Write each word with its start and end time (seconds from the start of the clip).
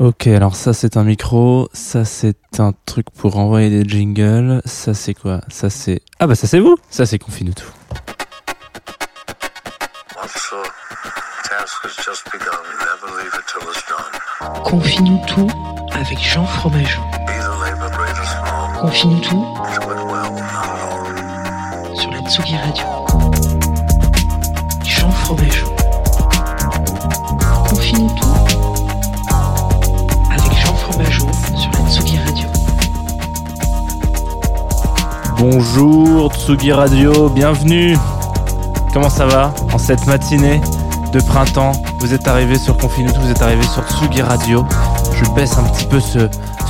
Ok, 0.00 0.28
alors 0.28 0.56
ça 0.56 0.72
c'est 0.72 0.96
un 0.96 1.04
micro, 1.04 1.68
ça 1.74 2.06
c'est 2.06 2.58
un 2.58 2.72
truc 2.86 3.10
pour 3.10 3.36
envoyer 3.36 3.68
des 3.68 3.86
jingles, 3.86 4.62
ça 4.64 4.94
c'est 4.94 5.12
quoi? 5.12 5.42
Ça 5.50 5.68
c'est... 5.68 6.00
Ah 6.18 6.26
bah 6.26 6.34
ça 6.34 6.46
c'est 6.46 6.58
vous 6.58 6.74
Ça 6.88 7.04
c'est 7.04 7.18
Confine 7.18 7.52
tout. 7.52 7.70
Confine-nous 14.64 15.20
tout 15.26 15.48
avec 15.92 16.18
Jean 16.18 16.46
Fromageau. 16.46 17.02
Confine-nous 18.80 19.20
tout 19.20 19.44
sur 21.94 22.10
la 22.10 22.20
Tsugi 22.20 22.56
Radio. 22.56 22.86
Jean 24.82 25.10
Fromageau. 25.10 25.69
Bonjour 35.40 36.30
Tsugi 36.34 36.70
Radio, 36.70 37.30
bienvenue. 37.30 37.96
Comment 38.92 39.08
ça 39.08 39.24
va 39.24 39.54
en 39.72 39.78
cette 39.78 40.06
matinée 40.06 40.60
de 41.14 41.20
printemps 41.20 41.72
Vous 42.00 42.14
êtes 42.14 42.26
arrivé 42.28 42.58
sur 42.58 42.76
Confine 42.76 43.06
tout, 43.12 43.20
vous 43.20 43.30
êtes 43.30 43.42
arrivé 43.42 43.62
sur 43.64 43.82
Tsugi 43.88 44.22
Radio. 44.22 44.64
Je 45.12 45.28
baisse 45.34 45.56
un 45.58 45.64
petit 45.64 45.84
peu 45.86 46.00
ce, 46.00 46.18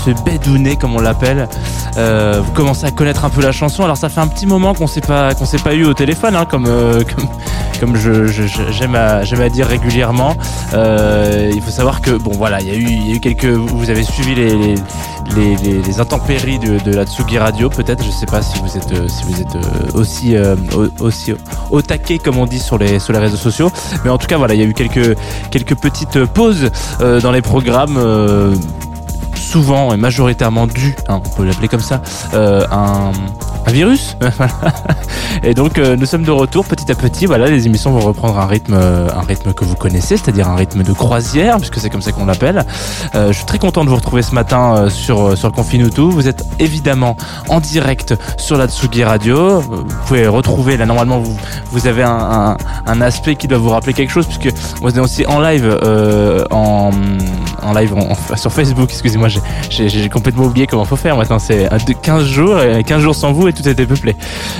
ce 0.04 0.10
bédounet 0.24 0.76
comme 0.76 0.96
on 0.96 1.00
l'appelle. 1.00 1.48
Euh, 1.96 2.40
vous 2.44 2.52
commencez 2.52 2.84
à 2.84 2.90
connaître 2.90 3.24
un 3.24 3.30
peu 3.30 3.40
la 3.40 3.52
chanson. 3.52 3.84
Alors 3.84 3.96
ça 3.96 4.08
fait 4.08 4.20
un 4.20 4.26
petit 4.26 4.46
moment 4.46 4.74
qu'on 4.74 4.86
s'est 4.88 5.00
pas 5.00 5.34
qu'on 5.34 5.46
s'est 5.46 5.58
pas 5.58 5.74
eu 5.74 5.84
au 5.84 5.94
téléphone, 5.94 6.34
hein, 6.34 6.46
comme 6.46 6.66
euh, 6.66 7.02
comme 7.16 7.28
comme 7.80 7.96
je 7.96 8.26
je- 8.26 8.42
j'aime 8.72 8.94
à 8.96 9.22
j'aime 9.24 9.40
à 9.40 9.48
dire 9.48 9.66
régulièrement. 9.66 10.34
Euh, 10.74 11.50
il 11.54 11.62
faut 11.62 11.70
savoir 11.70 12.00
que 12.00 12.10
bon 12.10 12.32
voilà, 12.36 12.60
il 12.60 12.66
y 12.68 13.12
a 13.12 13.14
eu 13.14 13.20
quelques 13.20 13.44
vous 13.46 13.88
avez 13.88 14.02
suivi 14.02 14.34
les 14.34 14.74
les, 15.36 15.54
les, 15.56 16.00
intempéries 16.00 16.58
de, 16.58 16.80
de 16.80 16.92
la 16.92 17.04
Tsugi 17.06 17.38
Radio 17.38 17.70
peut-être. 17.70 18.02
Je 18.04 18.10
sais 18.10 18.26
pas 18.26 18.42
si 18.42 18.58
vous 18.58 18.76
êtes 18.76 19.08
si 19.08 19.22
vous 19.24 19.40
êtes 19.40 19.94
aussi 19.94 20.34
au- 20.76 21.04
aussi 21.04 21.32
au, 21.32 21.36
au 21.70 21.82
taquet 21.82 22.18
comme 22.18 22.36
on 22.38 22.46
dit 22.46 22.58
sur 22.58 22.78
les 22.78 22.98
sur 22.98 23.12
les 23.12 23.20
réseaux 23.20 23.36
sociaux. 23.36 23.70
Mais 24.04 24.10
en 24.10 24.18
tout 24.18 24.26
cas 24.26 24.38
voilà, 24.38 24.54
il 24.54 24.60
y 24.60 24.64
a 24.64 24.66
eu 24.66 24.74
quelques 24.74 25.16
quelques 25.50 25.76
petites 25.76 26.24
pauses 26.26 26.70
euh, 27.00 27.20
dans 27.20 27.32
les 27.32 27.42
programmes. 27.42 27.96
euh, 27.96 28.54
souvent 29.50 29.92
et 29.92 29.96
majoritairement 29.96 30.68
dû, 30.68 30.94
hein, 31.08 31.20
on 31.24 31.28
peut 31.28 31.44
l'appeler 31.44 31.66
comme 31.66 31.80
ça, 31.80 32.02
euh, 32.34 32.64
un, 32.70 33.10
virus. 33.72 34.16
et 35.42 35.54
donc 35.54 35.78
euh, 35.78 35.96
nous 35.96 36.06
sommes 36.06 36.22
de 36.22 36.30
retour 36.30 36.64
petit 36.64 36.90
à 36.90 36.94
petit. 36.94 37.26
Voilà, 37.26 37.48
les 37.48 37.66
émissions 37.66 37.90
vont 37.92 38.00
reprendre 38.00 38.38
un 38.38 38.46
rythme, 38.46 38.74
euh, 38.74 39.08
un 39.14 39.22
rythme 39.22 39.52
que 39.52 39.64
vous 39.64 39.74
connaissez, 39.74 40.16
c'est-à-dire 40.16 40.48
un 40.48 40.56
rythme 40.56 40.82
de 40.82 40.92
croisière, 40.92 41.56
puisque 41.58 41.78
c'est 41.78 41.90
comme 41.90 42.02
ça 42.02 42.12
qu'on 42.12 42.26
l'appelle. 42.26 42.64
Euh, 43.14 43.28
je 43.28 43.36
suis 43.36 43.46
très 43.46 43.58
content 43.58 43.84
de 43.84 43.90
vous 43.90 43.96
retrouver 43.96 44.22
ce 44.22 44.34
matin 44.34 44.88
sur 44.88 45.36
sur 45.36 45.48
le 45.48 45.54
Confinutu. 45.54 46.02
Vous 46.02 46.28
êtes 46.28 46.44
évidemment 46.58 47.16
en 47.48 47.60
direct 47.60 48.14
sur 48.36 48.56
la 48.56 48.68
Tsugi 48.68 49.04
Radio. 49.04 49.60
Vous 49.60 49.84
pouvez 50.06 50.26
retrouver 50.26 50.76
là 50.76 50.86
normalement 50.86 51.18
vous 51.18 51.36
vous 51.70 51.86
avez 51.86 52.02
un, 52.02 52.56
un, 52.86 53.00
aspect 53.00 53.36
qui 53.36 53.48
doit 53.48 53.58
vous 53.58 53.70
rappeler 53.70 53.92
quelque 53.92 54.10
chose 54.10 54.26
puisque 54.26 54.54
on 54.82 54.90
est 54.90 54.98
aussi 54.98 55.24
en 55.26 55.40
live 55.40 55.78
en 56.50 56.90
en 57.62 57.72
live 57.72 57.94
sur 58.36 58.52
Facebook. 58.52 58.88
Excusez-moi, 58.90 59.28
j'ai- 59.28 60.08
complètement 60.08 60.44
oublié 60.44 60.66
comment 60.66 60.84
faut 60.84 60.96
faire 60.96 61.16
maintenant. 61.16 61.38
C'est 61.38 61.70
un 61.72 61.76
de 61.76 61.92
15 61.92 62.24
jours, 62.24 62.60
et 62.60 62.84
15 62.84 63.02
jours 63.02 63.14
sans 63.14 63.32
vous 63.32 63.48
et 63.48 63.52
tout 63.52 63.59
était 63.68 63.86
peuplé. 63.86 64.16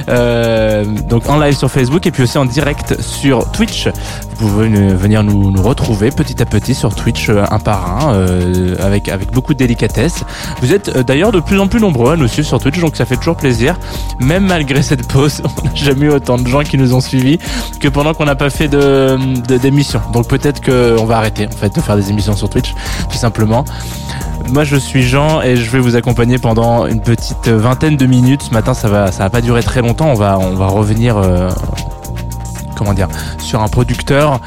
Euh, 0.08 0.84
donc 0.84 1.28
en 1.28 1.38
live 1.38 1.56
sur 1.56 1.70
Facebook 1.70 2.06
et 2.06 2.10
puis 2.10 2.22
aussi 2.22 2.38
en 2.38 2.44
direct 2.44 3.00
sur 3.00 3.50
Twitch. 3.52 3.88
Vous 4.36 4.48
pouvez 4.48 4.68
venir 4.68 5.22
nous, 5.22 5.52
retrouver 5.62 6.10
petit 6.10 6.40
à 6.42 6.46
petit 6.46 6.74
sur 6.74 6.94
Twitch 6.94 7.28
euh, 7.28 7.44
un 7.50 7.58
par 7.58 8.06
un 8.08 8.14
euh, 8.14 8.74
avec 8.80 9.08
avec 9.08 9.32
beaucoup 9.32 9.52
de 9.54 9.58
délicatesse. 9.58 10.24
Vous 10.62 10.72
êtes 10.72 10.90
d'ailleurs 11.06 11.32
de 11.32 11.40
plus 11.40 11.58
en 11.60 11.68
plus 11.68 11.80
nombreux 11.80 12.12
à 12.12 12.16
nous 12.16 12.28
suivre 12.28 12.48
sur 12.48 12.58
Twitch, 12.58 12.78
donc 12.80 12.96
ça 12.96 13.04
fait 13.04 13.16
toujours 13.16 13.36
plaisir. 13.36 13.78
Même 14.20 14.46
malgré 14.46 14.82
cette 14.82 15.06
pause, 15.06 15.42
on 15.62 15.66
n'a 15.66 15.74
jamais 15.74 16.06
eu 16.06 16.10
autant 16.10 16.38
de 16.38 16.46
gens 16.48 16.62
qui 16.62 16.78
nous 16.78 16.94
ont 16.94 17.00
suivis 17.00 17.38
que 17.80 17.88
pendant 17.88 18.14
qu'on 18.14 18.24
n'a 18.24 18.34
pas 18.34 18.50
fait 18.50 18.68
de- 18.68 19.18
d'émission. 19.58 20.00
Donc 20.12 20.28
peut-être 20.28 20.60
qu'on 20.64 21.04
va 21.04 21.16
arrêter 21.18 21.46
en 21.46 21.56
fait 21.56 21.74
de 21.74 21.80
faire 21.80 21.96
des 21.96 22.10
émissions 22.10 22.34
sur 22.36 22.48
Twitch, 22.48 22.74
tout 23.10 23.16
simplement. 23.18 23.64
Moi, 24.48 24.64
je 24.64 24.76
suis 24.76 25.02
Jean 25.02 25.42
et 25.42 25.56
je 25.56 25.70
vais 25.70 25.78
vous 25.78 25.96
accompagner 25.96 26.38
pendant 26.38 26.86
une 26.86 27.00
petite 27.00 27.48
vingtaine 27.48 27.96
de 27.96 28.06
minutes. 28.06 28.42
Ce 28.42 28.50
matin, 28.52 28.74
ça 28.74 28.88
va, 28.88 29.12
ça 29.12 29.24
va 29.24 29.30
pas 29.30 29.40
durer 29.40 29.62
très 29.62 29.80
longtemps. 29.80 30.10
On 30.10 30.14
va, 30.14 30.38
on 30.38 30.54
va 30.54 30.66
revenir, 30.66 31.16
euh, 31.16 31.50
comment 32.76 32.94
dire, 32.94 33.08
sur 33.38 33.62
un 33.62 33.68
producteur 33.68 34.40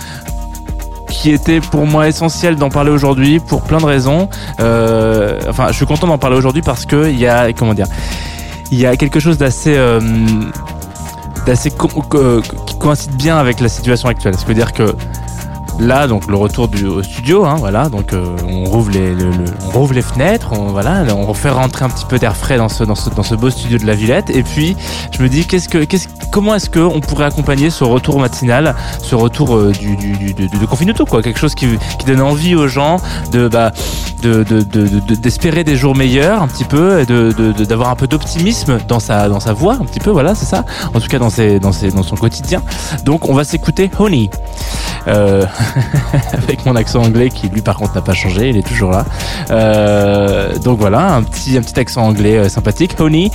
qui 1.09 1.31
était 1.31 1.61
pour 1.61 1.85
moi 1.85 2.07
essentiel 2.09 2.57
d'en 2.57 2.69
parler 2.69 2.91
aujourd'hui 2.91 3.39
pour 3.39 3.61
plein 3.61 3.77
de 3.77 3.85
raisons. 3.85 4.27
Euh, 4.59 5.39
enfin, 5.47 5.67
je 5.69 5.73
suis 5.73 5.85
content 5.85 6.07
d'en 6.07 6.17
parler 6.17 6.35
aujourd'hui 6.35 6.61
parce 6.61 6.85
que 6.85 7.09
il 7.09 7.17
y 7.17 7.27
a, 7.27 7.53
comment 7.53 7.73
dire, 7.73 7.87
il 8.71 8.79
y 8.79 8.85
a 8.85 8.97
quelque 8.97 9.19
chose 9.19 9.37
d'assez 9.37 9.75
euh, 9.77 10.01
d'assez 11.45 11.71
qui 12.65 12.77
coïncide 12.77 13.15
bien 13.15 13.37
avec 13.37 13.59
la 13.59 13.69
situation 13.69 14.09
actuelle. 14.09 14.35
C'est-à-dire 14.37 14.73
que 14.73 14.95
là, 15.79 16.07
donc 16.07 16.27
le 16.27 16.35
retour 16.35 16.67
du, 16.67 16.85
au 16.85 17.01
studio, 17.03 17.45
hein, 17.45 17.55
voilà, 17.57 17.89
donc 17.89 18.13
euh, 18.13 18.25
on 18.47 18.63
rouvre 18.65 18.91
les, 18.91 19.13
le- 19.13 19.29
le- 19.31 19.45
on 19.67 19.79
rouvre 19.79 19.93
les 19.93 20.01
fenêtres, 20.01 20.49
on, 20.51 20.67
voilà, 20.67 21.03
on 21.15 21.25
refait 21.25 21.49
rentrer 21.49 21.83
un 21.85 21.89
petit 21.89 22.05
peu 22.05 22.19
d'air 22.19 22.35
frais 22.37 22.57
dans 22.57 22.69
ce, 22.69 22.83
dans 22.83 22.95
ce, 22.95 23.09
dans 23.09 23.23
ce 23.23 23.35
beau 23.35 23.49
studio 23.49 23.77
de 23.77 23.85
la 23.85 23.95
Villette. 23.95 24.29
Et 24.29 24.43
puis, 24.43 24.75
je 25.11 25.21
me 25.21 25.29
dis, 25.29 25.45
qu'est-ce 25.45 25.67
que, 25.67 25.83
qu'est-ce, 25.83 26.07
comment 26.31 26.55
est-ce 26.55 26.69
que 26.69 26.79
on 26.79 26.99
pourrait 27.01 27.25
accompagner 27.25 27.69
ce 27.69 27.83
retour 27.83 28.19
matinal, 28.19 28.75
ce 29.01 29.15
retour 29.15 29.55
euh, 29.55 29.71
du, 29.71 29.95
du, 29.95 30.11
du, 30.13 30.33
de, 30.33 30.47
de 30.47 30.65
Confinuto, 30.65 31.05
quoi, 31.05 31.21
quelque 31.21 31.39
chose 31.39 31.55
qui, 31.55 31.67
qui 31.99 32.05
donne 32.05 32.21
envie 32.21 32.55
aux 32.55 32.67
gens 32.67 32.97
de, 33.31 33.47
bah, 33.47 33.71
de, 34.21 34.43
de, 34.43 34.61
de, 34.61 34.87
de- 34.87 35.15
d'espérer 35.15 35.63
des 35.63 35.75
jours 35.75 35.95
meilleurs, 35.95 36.41
un 36.41 36.47
petit 36.47 36.63
peu, 36.65 36.99
et 37.01 37.05
de- 37.05 37.31
d'avoir 37.63 37.89
un 37.89 37.95
peu 37.95 38.07
d'optimisme 38.07 38.77
dans 38.87 38.99
sa, 38.99 39.27
dans 39.27 39.39
sa 39.39 39.53
voix, 39.53 39.73
un 39.73 39.85
petit 39.85 39.99
peu, 39.99 40.11
voilà, 40.11 40.35
c'est 40.35 40.45
ça. 40.45 40.63
En 40.93 40.99
tout 40.99 41.07
cas, 41.07 41.19
dans 41.19 41.29
ses, 41.29 41.59
dans 41.59 41.71
ses, 41.71 41.91
dans 41.91 42.03
son 42.03 42.15
quotidien. 42.15 42.61
Donc, 43.05 43.27
on 43.27 43.33
va 43.33 43.43
s'écouter 43.43 43.89
Honey. 43.99 44.29
Euh, 45.07 45.45
avec 46.33 46.65
mon 46.65 46.75
accent 46.75 47.01
anglais 47.03 47.29
qui 47.29 47.49
lui 47.49 47.61
par 47.61 47.77
contre 47.77 47.95
n'a 47.95 48.01
pas 48.01 48.13
changé, 48.13 48.49
il 48.49 48.57
est 48.57 48.67
toujours 48.67 48.91
là. 48.91 49.05
Euh, 49.51 50.57
donc 50.59 50.79
voilà, 50.79 51.15
un 51.15 51.23
petit, 51.23 51.57
accent 51.77 52.03
anglais 52.05 52.37
euh, 52.37 52.49
sympathique. 52.49 52.95
Honey. 52.99 53.31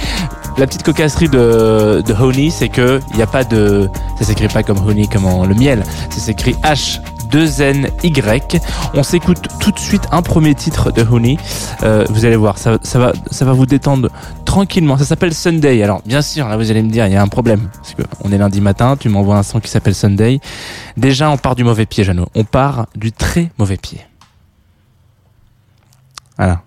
La 0.57 0.67
petite 0.67 0.83
cocasserie 0.83 1.29
de, 1.29 2.03
de 2.05 2.15
Honey, 2.15 2.51
c'est 2.51 2.69
que 2.69 3.01
il 3.11 3.17
n'y 3.17 3.23
a 3.23 3.27
pas 3.29 3.45
de, 3.45 3.89
ça 4.19 4.25
s'écrit 4.25 4.49
pas 4.49 4.63
comme 4.65 4.85
Honey, 4.87 5.07
comme 5.07 5.25
en- 5.25 5.47
le 5.47 5.55
miel. 5.55 5.85
Ça 6.11 6.19
s'écrit 6.21 6.57
H 6.65 7.01
2NY. 7.31 8.61
On 8.95 9.03
s'écoute 9.03 9.49
tout 9.61 9.71
de 9.71 9.79
suite 9.79 10.05
un 10.13 10.23
premier 10.23 10.55
titre 10.55 10.91
de 10.91 11.03
Honey. 11.03 11.37
Euh, 11.83 12.05
vous 12.11 12.25
allez 12.25 12.37
voir, 12.37 12.59
ça, 12.59 12.79
va, 12.95 13.13
ça 13.31 13.45
va 13.45 13.53
vous 13.53 13.67
détendre 13.67 14.11
tranquillement. 14.45 14.97
Ça 14.97 15.05
s'appelle 15.05 15.35
Sunday. 15.35 15.83
Alors, 15.83 16.03
bien 16.05 16.23
sûr, 16.23 16.49
là, 16.49 16.57
vous 16.57 16.71
allez 16.71 16.83
me 16.83 16.91
dire, 16.91 17.07
il 17.07 17.13
y 17.13 17.17
a 17.17 17.23
un 17.23 17.29
problème. 17.29 17.69
Parce 17.75 17.95
que 17.95 18.03
on 18.25 18.33
est 18.33 18.39
lundi 18.39 18.61
matin, 18.61 18.97
tu 18.97 19.09
m'envoies 19.09 19.37
un 19.37 19.43
son 19.43 19.61
qui 19.61 19.71
s'appelle 19.71 19.95
Sunday. 19.95 20.41
Déjà, 20.97 21.31
on 21.31 21.37
part 21.37 21.55
du 21.55 21.65
mauvais 21.65 21.87
pied, 21.87 22.05
Jeannot. 22.05 22.29
On 22.35 22.45
part 22.45 22.87
du 22.95 23.13
très 23.13 23.51
mauvais 23.59 23.77
pied. 23.77 24.01
Voilà. 26.37 26.63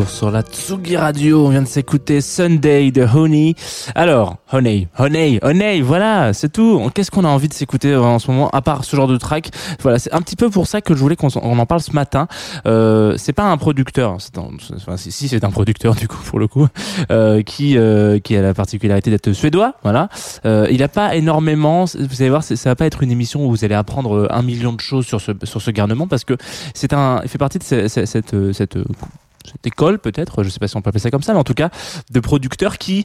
Sur 0.00 0.30
la 0.30 0.42
Tsugi 0.42 0.96
Radio. 0.96 1.46
On 1.46 1.50
vient 1.50 1.62
de 1.62 1.66
s'écouter 1.68 2.20
Sunday 2.20 2.90
de 2.90 3.02
Honey. 3.02 3.54
Alors, 3.94 4.36
Honey, 4.52 4.88
Honey, 4.98 5.38
Honey, 5.42 5.80
voilà, 5.82 6.32
c'est 6.32 6.50
tout. 6.50 6.80
Qu'est-ce 6.94 7.10
qu'on 7.10 7.24
a 7.24 7.28
envie 7.28 7.48
de 7.48 7.52
s'écouter 7.52 7.94
en 7.94 8.18
ce 8.18 8.30
moment, 8.30 8.48
à 8.50 8.62
part 8.62 8.84
ce 8.84 8.96
genre 8.96 9.06
de 9.06 9.16
track? 9.18 9.50
Voilà, 9.80 9.98
c'est 9.98 10.12
un 10.14 10.20
petit 10.22 10.36
peu 10.36 10.48
pour 10.50 10.66
ça 10.66 10.80
que 10.80 10.94
je 10.94 10.98
voulais 11.00 11.16
qu'on 11.16 11.28
on 11.42 11.58
en 11.58 11.66
parle 11.66 11.82
ce 11.82 11.92
matin. 11.92 12.26
Euh, 12.66 13.14
c'est 13.18 13.32
pas 13.34 13.44
un 13.44 13.56
producteur, 13.58 14.16
enfin, 14.36 14.96
si, 14.96 15.28
c'est 15.28 15.44
un 15.44 15.50
producteur 15.50 15.94
du 16.02 16.08
coup 16.08 16.18
pour 16.24 16.38
le 16.38 16.48
coup, 16.48 16.66
euh, 17.10 17.42
qui 17.42 17.76
euh, 17.76 18.18
qui 18.18 18.34
a 18.36 18.42
la 18.42 18.54
particularité 18.54 19.10
d'être 19.10 19.32
suédois. 19.32 19.74
Voilà, 19.82 20.08
euh, 20.46 20.66
il 20.70 20.82
a 20.82 20.88
pas 20.88 21.14
énormément. 21.16 21.84
Vous 21.84 22.20
allez 22.22 22.30
voir, 22.30 22.42
ça 22.42 22.54
va 22.70 22.76
pas 22.76 22.86
être 22.86 23.02
une 23.02 23.10
émission 23.10 23.44
où 23.46 23.50
vous 23.50 23.64
allez 23.64 23.74
apprendre 23.74 24.16
euh, 24.16 24.26
un 24.32 24.42
million 24.42 24.72
de 24.72 24.80
choses 24.80 25.04
sur 25.06 25.20
ce 25.20 25.32
sur 25.44 25.60
ce 25.60 25.70
garnement 25.70 26.06
parce 26.06 26.24
que 26.24 26.34
c'est 26.74 26.92
un, 26.94 27.20
il 27.22 27.28
fait 27.28 27.38
partie 27.38 27.58
de 27.58 27.64
ce- 27.64 27.88
ce- 27.88 28.06
cette 28.06 28.34
euh, 28.34 28.52
cette 28.52 28.76
euh, 28.76 28.84
cette 29.50 29.66
école 29.66 29.98
peut-être, 29.98 30.42
je 30.42 30.48
sais 30.48 30.58
pas 30.58 30.68
si 30.68 30.76
on 30.76 30.82
peut 30.82 30.88
appeler 30.88 31.00
ça 31.00 31.10
comme 31.10 31.22
ça, 31.22 31.32
mais 31.32 31.38
en 31.38 31.44
tout 31.44 31.54
cas 31.54 31.70
de 32.10 32.20
producteurs 32.20 32.78
qui 32.78 33.04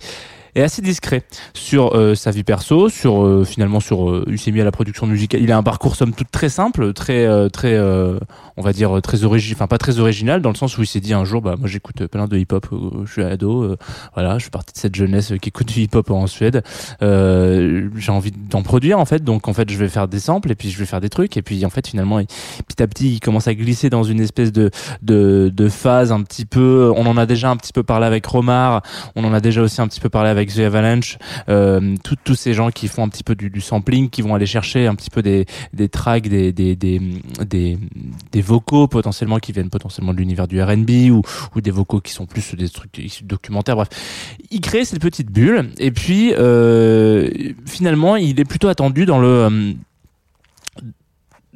est 0.57 0.63
assez 0.63 0.81
discret 0.81 1.23
sur 1.53 1.95
euh, 1.95 2.15
sa 2.15 2.31
vie 2.31 2.43
perso, 2.43 2.89
sur 2.89 3.23
euh, 3.23 3.43
finalement 3.45 3.79
sur 3.79 4.09
euh, 4.09 4.25
il 4.27 4.39
s'est 4.39 4.51
mis 4.51 4.61
à 4.61 4.63
la 4.63 4.71
production 4.71 5.07
musicale. 5.07 5.41
Il 5.41 5.51
a 5.51 5.57
un 5.57 5.63
parcours 5.63 5.95
somme 5.95 6.13
toute 6.13 6.31
très 6.31 6.49
simple, 6.49 6.93
très 6.93 7.25
euh, 7.25 7.49
très 7.49 7.73
euh, 7.73 8.17
on 8.57 8.61
va 8.61 8.73
dire 8.73 8.99
très 9.01 9.23
original, 9.23 9.55
enfin 9.55 9.67
pas 9.67 9.77
très 9.77 9.99
original 9.99 10.41
dans 10.41 10.49
le 10.49 10.55
sens 10.55 10.77
où 10.77 10.83
il 10.83 10.87
s'est 10.87 10.99
dit 10.99 11.13
un 11.13 11.25
jour 11.25 11.41
bah 11.41 11.55
moi 11.57 11.67
j'écoute 11.67 12.07
plein 12.07 12.27
de 12.27 12.37
hip-hop, 12.37 12.67
euh, 12.71 13.05
je 13.05 13.11
suis 13.11 13.23
ado, 13.23 13.75
voilà, 14.13 14.37
je 14.37 14.43
suis 14.43 14.51
parti 14.51 14.73
de 14.73 14.79
cette 14.79 14.95
jeunesse 14.95 15.33
qui 15.41 15.49
écoute 15.49 15.67
du 15.67 15.81
hip-hop 15.81 16.09
en 16.09 16.27
Suède. 16.27 16.63
J'ai 17.01 18.11
envie 18.11 18.31
d'en 18.31 18.63
produire 18.63 18.99
en 18.99 19.05
fait, 19.05 19.23
donc 19.23 19.47
en 19.47 19.53
fait 19.53 19.69
je 19.69 19.77
vais 19.77 19.89
faire 19.89 20.07
des 20.07 20.19
samples 20.19 20.51
et 20.51 20.55
puis 20.55 20.69
je 20.71 20.79
vais 20.79 20.85
faire 20.85 21.01
des 21.01 21.09
trucs 21.09 21.37
et 21.37 21.41
puis 21.41 21.63
en 21.65 21.69
fait 21.69 21.87
finalement 21.87 22.19
petit 22.67 22.81
à 22.81 22.87
petit 22.87 23.13
il 23.13 23.19
commence 23.19 23.47
à 23.47 23.53
glisser 23.53 23.89
dans 23.89 24.03
une 24.03 24.19
espèce 24.19 24.51
de 24.51 24.71
de, 25.01 25.51
de 25.53 25.69
phase 25.69 26.11
un 26.11 26.21
petit 26.23 26.45
peu. 26.45 26.91
On 26.95 27.05
en 27.05 27.17
a 27.17 27.25
déjà 27.25 27.49
un 27.49 27.57
petit 27.57 27.73
peu 27.73 27.83
parlé 27.83 28.05
avec 28.05 28.25
Romar, 28.25 28.81
on 29.15 29.23
en 29.23 29.33
a 29.33 29.39
déjà 29.39 29.61
aussi 29.61 29.81
un 29.81 29.87
petit 29.87 29.99
peu 29.99 30.09
parlé 30.09 30.29
avec 30.29 30.46
The 30.53 30.59
Avalanche. 30.59 31.17
Euh, 31.49 31.95
tous 32.23 32.35
ces 32.35 32.53
gens 32.53 32.71
qui 32.71 32.87
font 32.87 33.03
un 33.03 33.09
petit 33.09 33.23
peu 33.23 33.35
du, 33.35 33.61
sampling, 33.61 34.09
qui 34.09 34.21
vont 34.21 34.35
aller 34.35 34.45
chercher 34.45 34.87
un 34.87 34.95
petit 34.95 35.09
peu 35.09 35.21
des 35.21 35.45
des 35.73 35.89
tracks, 35.89 36.27
des 36.27 36.57
vocaux 38.41 38.87
potentiellement 38.87 39.39
qui 39.39 39.51
viennent 39.51 39.69
potentiellement 39.69 40.13
de 40.13 40.19
l'univers 40.19 40.47
du 40.47 40.61
R&B 40.61 41.11
ou 41.11 41.21
des 41.61 41.71
vocaux 41.71 42.01
qui 42.01 42.11
sont 42.11 42.25
plus 42.25 42.55
des 42.55 42.69
trucs 42.69 42.91
documentaires. 43.23 43.75
Bref, 43.75 43.89
il 44.51 44.61
crée 44.61 44.85
cette 44.85 45.01
petite 45.01 45.31
bulle 45.31 45.71
et 45.77 45.91
puis 45.91 46.33
euh, 46.33 47.29
finalement 47.65 48.15
il 48.15 48.39
est 48.39 48.45
plutôt 48.45 48.67
attendu 48.67 49.05
dans 49.05 49.19
le 49.19 49.27
euh, 49.27 49.73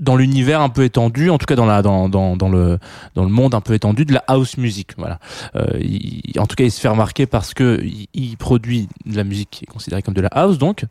dans 0.02 0.16
l'univers 0.18 0.60
un 0.62 0.70
peu 0.70 0.84
étendu, 0.84 1.30
en 1.30 1.38
tout 1.38 1.46
cas 1.46 1.56
dans 1.56 1.66
la 1.66 1.82
dans 1.82 2.10
dans 2.10 2.36
dans 2.36 2.50
le 2.50 2.78
dans 3.16 3.24
le 3.24 3.30
monde 3.30 3.56
un 3.56 3.62
peu 3.62 3.74
étendu 3.74 4.04
de 4.04 4.14
la 4.14 4.24
house 4.28 4.58
music. 4.58 4.90
Voilà. 4.98 5.20
Euh, 5.56 5.66
il- 5.80 6.22
en 6.40 6.48
tout 6.48 6.56
cas, 6.56 6.64
il 6.64 6.72
se 6.72 6.80
fait 6.82 6.88
remarquer 6.90 7.26
parce 7.28 7.54
que 7.54 7.80
il, 7.84 8.08
il 8.14 8.36
produit 8.38 8.90
de 9.06 9.16
la 9.16 9.24
musique 9.24 9.50
qui 9.52 9.64
est 9.66 9.72
considérée 9.72 10.02
comme 10.02 10.14
de 10.16 10.22
la 10.22 10.30
house, 10.30 10.58
donc 10.58 10.86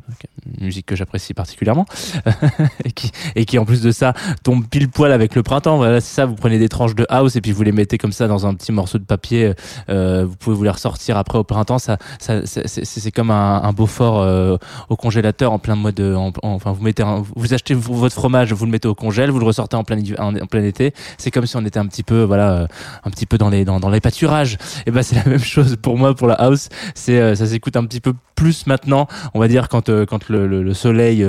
musique 0.61 0.87
que 0.87 0.97
j'apprécie 0.97 1.35
particulièrement 1.35 1.87
et 2.85 2.93
qui 2.93 3.11
et 3.35 3.45
qui 3.45 3.59
en 3.59 3.65
plus 3.65 3.83
de 3.83 3.91
ça 3.91 4.15
tombe 4.43 4.65
pile 4.67 4.89
poil 4.89 5.13
avec 5.13 5.35
le 5.35 5.43
printemps. 5.43 5.77
Voilà, 5.77 6.01
c'est 6.01 6.15
ça. 6.15 6.27
Vous 6.27 6.35
prenez 6.37 6.59
des 6.59 6.69
tranches 6.69 6.95
de 6.95 7.07
house 7.09 7.37
et 7.37 7.41
puis 7.41 7.53
vous 7.53 7.63
les 7.63 7.73
mettez 7.73 7.99
comme 7.99 8.13
ça 8.13 8.29
dans 8.29 8.47
un 8.47 8.55
petit 8.55 8.73
morceau 8.73 8.99
de 8.99 9.05
papier. 9.05 9.53
Euh, 9.89 10.25
vous 10.29 10.37
pouvez 10.37 10.57
vous 10.57 10.65
les 10.65 10.71
ressortir 10.71 11.17
après 11.17 11.39
au 11.39 11.45
printemps. 11.45 11.79
Ça, 11.79 11.99
ça 12.19 12.47
c'est- 12.47 13.11
comme 13.11 13.31
un, 13.33 13.63
un 13.63 13.73
Beaufort 13.73 14.21
euh, 14.21 14.57
au 14.89 14.97
congélateur 14.97 15.53
en 15.53 15.59
plein 15.59 15.75
mois 15.75 15.91
de. 15.93 16.15
en- 16.15 16.29
en- 16.29 16.51
enfin, 16.55 16.73
vous 16.73 16.83
mettez, 16.85 17.03
un- 17.03 17.25
vous 17.35 17.55
achetez 17.55 17.75
votre 17.75 18.15
fromage, 18.15 18.53
vous 18.53 18.67
le 18.67 18.71
mettez 18.71 18.87
au 18.89 18.95
congèle, 19.01 19.31
vous 19.31 19.41
le 19.41 19.47
ressortez 19.47 19.77
en 19.77 19.83
plein 19.83 20.63
été. 20.63 20.93
C'est 21.19 21.31
comme 21.31 21.47
si 21.47 21.57
on 21.57 21.65
était 21.65 21.79
un 21.79 21.87
petit 21.87 22.03
peu, 22.03 22.23
voilà, 22.23 22.53
euh, 22.53 22.67
un 23.05 23.11
petit 23.11 23.27
peu 23.27 23.39
dans 23.39 23.49
les 23.49 23.65
dans, 23.65 23.89
les 23.89 24.01
pâturages. 24.01 24.59
Et 24.87 24.91
ben 24.91 25.03
c'est 25.03 25.17
la 25.17 25.25
même 25.25 25.43
chose 25.43 25.77
pour 25.81 25.97
moi 25.99 26.15
pour 26.15 26.29
la 26.29 26.35
house. 26.35 26.69
C'est 26.95 27.19
euh, 27.19 27.35
ça 27.35 27.47
s'écoute 27.47 27.77
un 27.77 27.85
petit 27.85 28.01
peu 28.01 28.13
plus 28.37 28.67
maintenant. 28.67 29.09
On 29.35 29.41
va 29.41 29.49
dire 29.49 29.69
quand 29.69 29.89
euh, 29.89 30.07
quand 30.07 30.29
le, 30.29 30.47
le, 30.47 30.63
le 30.63 30.75
soleil 30.75 31.27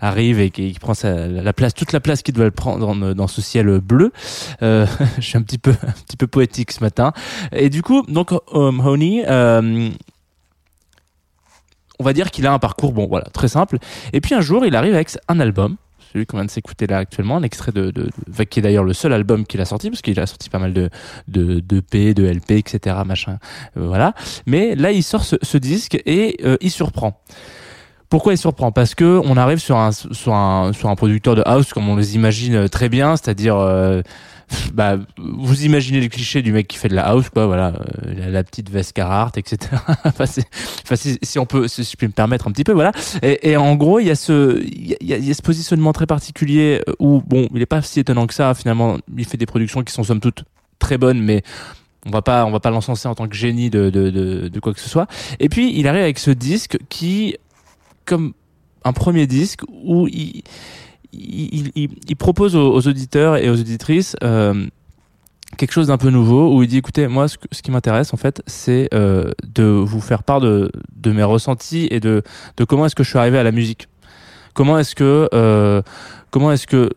arrive 0.00 0.40
et 0.40 0.50
qu'il 0.50 0.78
prend 0.78 0.94
sa, 0.94 1.26
la 1.28 1.52
place, 1.52 1.72
toute 1.74 1.92
la 1.92 2.00
place 2.00 2.22
qu'il 2.22 2.34
doit 2.34 2.50
prendre 2.50 3.14
dans, 3.14 3.28
ce 3.28 3.40
ciel 3.40 3.80
bleu. 3.80 4.12
Je 4.60 4.86
suis 5.20 5.38
un 5.38 5.42
petit 5.42 5.58
peu 5.58 5.70
un 5.70 5.92
petit 6.06 6.16
peu 6.16 6.26
poétique 6.26 6.72
ce 6.72 6.82
matin. 6.82 7.12
Et 7.52 7.70
du 7.70 7.82
coup, 7.82 8.02
donc 8.08 8.32
um, 8.52 8.80
Honey. 8.80 9.24
on 11.98 12.04
va 12.04 12.12
dire 12.12 12.30
qu'il 12.30 12.46
a 12.46 12.52
un 12.52 12.58
parcours 12.58 12.92
bon 12.92 13.06
voilà 13.06 13.24
très 13.32 13.48
simple 13.48 13.78
et 14.12 14.20
puis 14.20 14.34
un 14.34 14.42
jour 14.42 14.66
il 14.66 14.76
arrive 14.76 14.94
avec 14.94 15.08
un 15.28 15.40
album 15.40 15.76
celui 16.16 16.26
qu'on 16.26 16.38
vient 16.38 16.46
de 16.46 16.50
s'écouter 16.50 16.86
là 16.86 16.96
actuellement 16.96 17.36
un 17.36 17.42
extrait 17.42 17.72
de, 17.72 17.90
de, 17.90 18.08
qui 18.44 18.60
est 18.60 18.62
d'ailleurs 18.62 18.84
le 18.84 18.94
seul 18.94 19.12
album 19.12 19.44
qu'il 19.44 19.60
a 19.60 19.66
sorti 19.66 19.90
parce 19.90 20.00
qu'il 20.00 20.18
a 20.18 20.26
sorti 20.26 20.48
pas 20.48 20.58
mal 20.58 20.72
de 20.72 20.88
de, 21.28 21.60
de 21.60 21.80
P 21.80 22.14
de 22.14 22.26
LP 22.26 22.52
etc 22.52 22.96
machin 23.04 23.38
Euh, 23.76 23.86
voilà. 23.86 24.14
Mais 24.46 24.74
là 24.74 24.92
il 24.92 25.02
sort 25.02 25.24
ce, 25.24 25.58
disque 25.58 26.00
et 26.06 26.36
euh, 26.44 26.56
il 26.60 26.70
surprend. 26.70 27.20
Pourquoi 28.08 28.32
il 28.32 28.38
surprend? 28.38 28.72
Parce 28.72 28.94
que 28.94 29.20
on 29.24 29.36
arrive 29.36 29.58
sur 29.58 29.76
un 29.76 29.90
sur 29.92 30.34
un 30.34 30.72
sur 30.72 30.88
un 30.88 30.94
producteur 30.96 31.34
de 31.34 31.42
house 31.44 31.72
comme 31.72 31.88
on 31.88 31.96
les 31.96 32.14
imagine 32.14 32.68
très 32.68 32.88
bien, 32.88 33.16
c'est-à-dire 33.16 33.56
euh, 33.56 34.02
bah 34.72 34.96
vous 35.18 35.64
imaginez 35.64 36.00
le 36.00 36.08
cliché 36.08 36.42
du 36.42 36.52
mec 36.52 36.68
qui 36.68 36.76
fait 36.76 36.88
de 36.88 36.94
la 36.94 37.06
house 37.08 37.30
quoi, 37.30 37.46
voilà, 37.46 37.72
euh, 38.06 38.30
la, 38.30 38.44
petite 38.44 38.70
veste 38.70 38.92
Carhartt, 38.92 39.36
etc. 39.38 39.72
enfin, 40.04 40.26
si, 40.26 41.38
on 41.38 41.46
peut, 41.46 41.68
si 41.68 41.82
je 41.82 41.96
peux 41.96 42.06
me 42.06 42.12
permettre 42.12 42.46
un 42.46 42.52
petit 42.52 42.64
peu, 42.64 42.72
voilà. 42.72 42.92
Et, 43.22 43.56
en 43.56 43.74
gros, 43.74 43.98
il 43.98 44.06
y 44.06 44.10
a 44.10 44.14
ce 44.14 44.62
il 44.62 44.96
y 45.00 45.30
a 45.30 45.34
ce 45.34 45.42
positionnement 45.42 45.92
très 45.92 46.06
particulier 46.06 46.82
euh, 46.88 46.92
où 46.98 47.22
bon, 47.26 47.48
il 47.54 47.62
est 47.62 47.66
pas 47.66 47.82
si 47.82 48.00
étonnant 48.00 48.26
que 48.26 48.34
ça. 48.34 48.54
Finalement, 48.54 48.98
il 49.16 49.24
fait 49.24 49.36
des 49.36 49.46
productions 49.46 49.82
qui 49.82 49.92
sont 49.92 50.04
somme 50.04 50.20
toute 50.20 50.44
très 50.78 50.98
bonnes, 50.98 51.20
mais 51.20 51.42
on 52.06 52.10
va 52.10 52.22
pas 52.22 52.44
on 52.44 52.50
va 52.50 52.60
pas 52.60 52.70
l'encenser 52.70 53.08
en 53.08 53.14
tant 53.14 53.26
que 53.26 53.34
génie 53.34 53.70
de, 53.70 53.90
de, 53.90 54.10
de, 54.10 54.48
de 54.48 54.60
quoi 54.60 54.72
que 54.72 54.80
ce 54.80 54.88
soit. 54.88 55.06
Et 55.40 55.48
puis 55.48 55.76
il 55.78 55.88
arrive 55.88 56.02
avec 56.02 56.18
ce 56.18 56.30
disque 56.30 56.78
qui 56.88 57.36
comme 58.04 58.34
un 58.84 58.92
premier 58.92 59.26
disque 59.26 59.62
où 59.68 60.06
il, 60.06 60.44
il, 61.18 62.16
propose 62.16 62.56
aux, 62.56 62.86
auditeurs 62.86 63.36
et 63.36 63.48
aux 63.48 63.58
auditrices 63.58 64.16
euh, 64.22 64.66
quelque 65.56 65.72
chose 65.72 65.88
d'un 65.88 65.96
peu 65.96 66.10
nouveau 66.10 66.54
où 66.54 66.62
il 66.62 66.68
dit 66.68 66.78
écoutez 66.78 67.08
moi 67.08 67.28
ce, 67.28 67.36
ce 67.52 67.62
qui 67.62 67.70
m'intéresse 67.70 68.12
en 68.12 68.16
fait 68.16 68.42
c'est 68.46 68.88
euh, 68.92 69.30
de 69.54 69.64
vous 69.64 70.00
faire 70.00 70.22
part 70.22 70.40
de, 70.40 70.70
de 70.94 71.12
mes 71.12 71.22
ressentis 71.22 71.88
et 71.90 72.00
de, 72.00 72.22
de 72.56 72.64
comment 72.64 72.86
est-ce 72.86 72.94
que 72.94 73.04
je 73.04 73.08
suis 73.08 73.18
arrivé 73.18 73.38
à 73.38 73.42
la 73.42 73.52
musique. 73.52 73.88
Comment 74.54 74.78
est-ce 74.78 74.94
que 74.94 75.28
euh, 75.34 75.82
comment 76.30 76.50
est-ce 76.50 76.66
que 76.66 76.90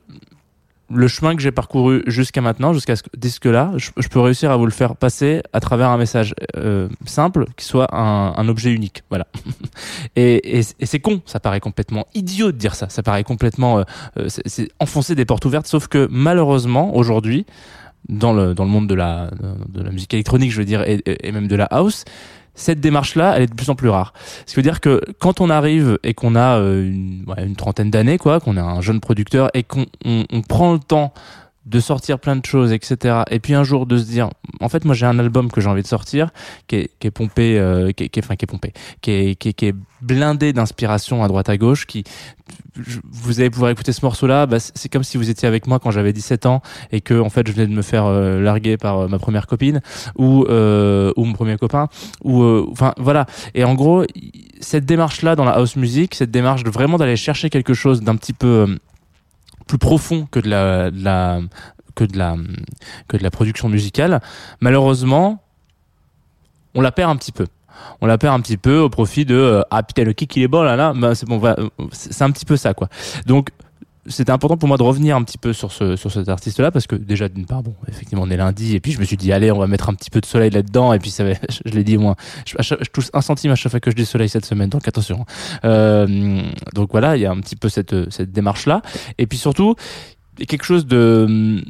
le 0.91 1.07
chemin 1.07 1.35
que 1.35 1.41
j'ai 1.41 1.51
parcouru 1.51 2.03
jusqu'à 2.07 2.41
maintenant, 2.41 2.73
jusqu'à 2.73 2.95
ce 2.95 3.03
disque-là, 3.17 3.73
je, 3.77 3.91
je 3.97 4.07
peux 4.07 4.19
réussir 4.19 4.51
à 4.51 4.57
vous 4.57 4.65
le 4.65 4.71
faire 4.71 4.95
passer 4.95 5.41
à 5.53 5.59
travers 5.59 5.89
un 5.89 5.97
message 5.97 6.33
euh, 6.57 6.89
simple 7.05 7.45
qui 7.55 7.65
soit 7.65 7.93
un, 7.95 8.33
un 8.35 8.47
objet 8.47 8.71
unique. 8.71 9.03
Voilà. 9.09 9.27
Et, 10.15 10.59
et, 10.59 10.63
c'est 10.63 10.99
con, 10.99 11.21
ça 11.25 11.39
paraît 11.39 11.59
complètement 11.59 12.07
idiot 12.13 12.51
de 12.51 12.57
dire 12.57 12.75
ça. 12.75 12.89
Ça 12.89 13.03
paraît 13.03 13.23
complètement, 13.23 13.79
euh, 13.79 13.83
euh, 14.17 14.27
c'est 14.27 14.69
enfoncer 14.79 15.15
des 15.15 15.25
portes 15.25 15.45
ouvertes. 15.45 15.67
Sauf 15.67 15.87
que 15.87 16.07
malheureusement 16.11 16.95
aujourd'hui, 16.95 17.45
dans 18.07 18.33
le 18.33 18.53
dans 18.53 18.63
le 18.63 18.69
monde 18.69 18.87
de 18.87 18.95
la 18.95 19.29
de 19.67 19.81
la 19.81 19.91
musique 19.91 20.13
électronique, 20.13 20.51
je 20.51 20.57
veux 20.57 20.65
dire, 20.65 20.83
et 20.85 21.31
même 21.31 21.47
de 21.47 21.55
la 21.55 21.65
house, 21.65 22.05
cette 22.55 22.79
démarche-là, 22.79 23.35
elle 23.35 23.43
est 23.43 23.47
de 23.47 23.55
plus 23.55 23.69
en 23.69 23.75
plus 23.75 23.89
rare. 23.89 24.13
Ce 24.45 24.53
qui 24.53 24.55
veut 24.57 24.63
dire 24.63 24.81
que 24.81 25.01
quand 25.19 25.41
on 25.41 25.49
arrive 25.49 25.97
et 26.03 26.13
qu'on 26.13 26.35
a 26.35 26.57
euh, 26.59 26.83
une, 26.83 27.55
trentaine 27.55 27.89
d'années, 27.89 28.17
quoi, 28.17 28.39
qu'on 28.39 28.57
est 28.57 28.61
un 28.61 28.81
jeune 28.81 28.99
producteur 28.99 29.49
et 29.53 29.63
qu'on 29.63 29.85
on, 30.05 30.25
on 30.31 30.41
prend 30.41 30.73
le 30.73 30.79
temps 30.79 31.13
de 31.69 31.79
sortir 31.79 32.19
plein 32.19 32.35
de 32.35 32.45
choses, 32.45 32.71
etc. 32.73 33.23
Et 33.29 33.39
puis 33.39 33.53
un 33.53 33.63
jour 33.63 33.85
de 33.85 33.97
se 33.97 34.05
dire, 34.05 34.29
en 34.59 34.69
fait, 34.69 34.85
moi 34.85 34.95
j'ai 34.95 35.05
un 35.05 35.19
album 35.19 35.51
que 35.51 35.61
j'ai 35.61 35.69
envie 35.69 35.83
de 35.83 35.87
sortir, 35.87 36.31
qui 36.67 36.77
est, 36.77 36.91
qui 36.99 37.07
est 37.07 37.11
pompé, 37.11 37.59
euh, 37.59 37.91
qui, 37.91 38.03
est, 38.03 38.17
enfin 38.17 38.35
qui 38.35 38.45
est 38.45 38.47
pompé, 38.47 38.73
qui 39.01 39.11
est, 39.11 39.35
qui 39.35 39.49
est, 39.49 39.53
qui 39.53 39.65
est 39.67 39.75
blindé 40.01 40.51
d'inspiration 40.51 41.23
à 41.23 41.27
droite 41.27 41.49
à 41.49 41.57
gauche, 41.57 41.85
qui 41.85 42.03
vous 43.11 43.39
allez 43.39 43.49
pouvoir 43.49 43.71
écouter 43.71 43.91
ce 43.91 44.03
morceau-là, 44.03 44.45
bah, 44.45 44.57
c'est 44.59 44.89
comme 44.89 45.03
si 45.03 45.17
vous 45.17 45.29
étiez 45.29 45.47
avec 45.47 45.67
moi 45.67 45.79
quand 45.79 45.91
j'avais 45.91 46.13
17 46.13 46.45
ans 46.45 46.61
et 46.91 47.01
que 47.01 47.19
en 47.19 47.29
fait 47.29 47.47
je 47.47 47.51
venais 47.51 47.67
de 47.67 47.73
me 47.73 47.81
faire 47.81 48.05
euh, 48.05 48.39
larguer 48.41 48.77
par 48.77 48.99
euh, 48.99 49.07
ma 49.07 49.19
première 49.19 49.47
copine 49.47 49.81
ou 50.17 50.45
euh, 50.49 51.11
ou 51.17 51.25
mon 51.25 51.33
premier 51.33 51.57
copain 51.57 51.87
ou 52.23 52.43
euh, 52.43 52.65
enfin 52.71 52.93
voilà. 52.97 53.25
Et 53.53 53.63
en 53.63 53.75
gros, 53.75 54.05
cette 54.59 54.85
démarche-là 54.85 55.35
dans 55.35 55.45
la 55.45 55.51
house 55.51 55.75
music, 55.75 56.15
cette 56.15 56.31
démarche 56.31 56.63
de 56.63 56.69
vraiment 56.69 56.97
d'aller 56.97 57.17
chercher 57.17 57.49
quelque 57.49 57.73
chose 57.73 58.01
d'un 58.01 58.15
petit 58.15 58.33
peu 58.33 58.77
plus 59.69 59.77
profond 59.77 60.27
que 60.31 60.39
de 60.39 60.49
la, 60.49 60.89
de 60.89 61.03
la 61.03 61.39
que 61.93 62.03
de 62.03 62.17
la 62.17 62.35
que 63.07 63.17
de 63.17 63.23
la 63.23 63.29
production 63.29 63.69
musicale, 63.69 64.19
malheureusement, 64.61 65.43
on 66.73 66.81
la 66.81 66.91
perd 66.91 67.11
un 67.11 67.15
petit 67.15 67.31
peu. 67.31 67.45
On 68.01 68.07
la 68.07 68.17
perd 68.17 68.33
un 68.33 68.41
petit 68.41 68.57
peu 68.57 68.79
au 68.79 68.89
profit 68.89 69.25
de 69.25 69.35
euh, 69.35 69.61
ah 69.69 69.83
putain 69.83 70.03
le 70.03 70.13
kick 70.13 70.35
il 70.35 70.43
est 70.43 70.47
bon 70.47 70.63
là 70.63 70.75
là, 70.75 70.93
bah, 70.93 71.13
c'est 71.13 71.27
bon, 71.27 71.39
c'est 71.91 72.23
un 72.23 72.31
petit 72.31 72.45
peu 72.45 72.57
ça 72.57 72.73
quoi. 72.73 72.89
Donc 73.27 73.49
c'était 74.09 74.31
important 74.31 74.57
pour 74.57 74.67
moi 74.67 74.77
de 74.77 74.83
revenir 74.83 75.15
un 75.15 75.23
petit 75.23 75.37
peu 75.37 75.53
sur 75.53 75.71
ce 75.71 75.95
sur 75.95 76.11
cet 76.11 76.27
artiste 76.29 76.59
là 76.59 76.71
parce 76.71 76.87
que 76.87 76.95
déjà 76.95 77.29
d'une 77.29 77.45
part 77.45 77.63
bon 77.63 77.73
effectivement 77.87 78.23
on 78.23 78.29
est 78.29 78.37
lundi 78.37 78.75
et 78.75 78.79
puis 78.79 78.91
je 78.91 78.99
me 78.99 79.05
suis 79.05 79.17
dit 79.17 79.31
allez 79.31 79.51
on 79.51 79.59
va 79.59 79.67
mettre 79.67 79.89
un 79.89 79.93
petit 79.93 80.09
peu 80.09 80.19
de 80.19 80.25
soleil 80.25 80.49
là 80.49 80.61
dedans 80.61 80.93
et 80.93 80.99
puis 80.99 81.11
ça 81.11 81.23
je, 81.65 81.71
l'ai 81.71 81.83
dit 81.83 81.97
moi 81.97 82.15
je, 82.45 82.55
je 82.59 82.89
touche 82.89 83.09
un 83.13 83.21
centime 83.21 83.51
à 83.51 83.55
chaque 83.55 83.71
fois 83.71 83.79
que 83.79 83.91
je 83.91 83.95
dis 83.95 84.05
soleil 84.05 84.29
cette 84.29 84.45
semaine 84.45 84.69
donc 84.69 84.87
attention 84.87 85.25
euh, 85.63 86.41
donc 86.73 86.91
voilà 86.91 87.15
il 87.15 87.21
y 87.21 87.25
a 87.25 87.31
un 87.31 87.39
petit 87.39 87.55
peu 87.55 87.69
cette 87.69 88.09
cette 88.11 88.31
démarche 88.31 88.65
là 88.65 88.81
et 89.17 89.27
puis 89.27 89.37
surtout 89.37 89.75
quelque 90.47 90.63
chose 90.63 90.85
de 90.85 91.63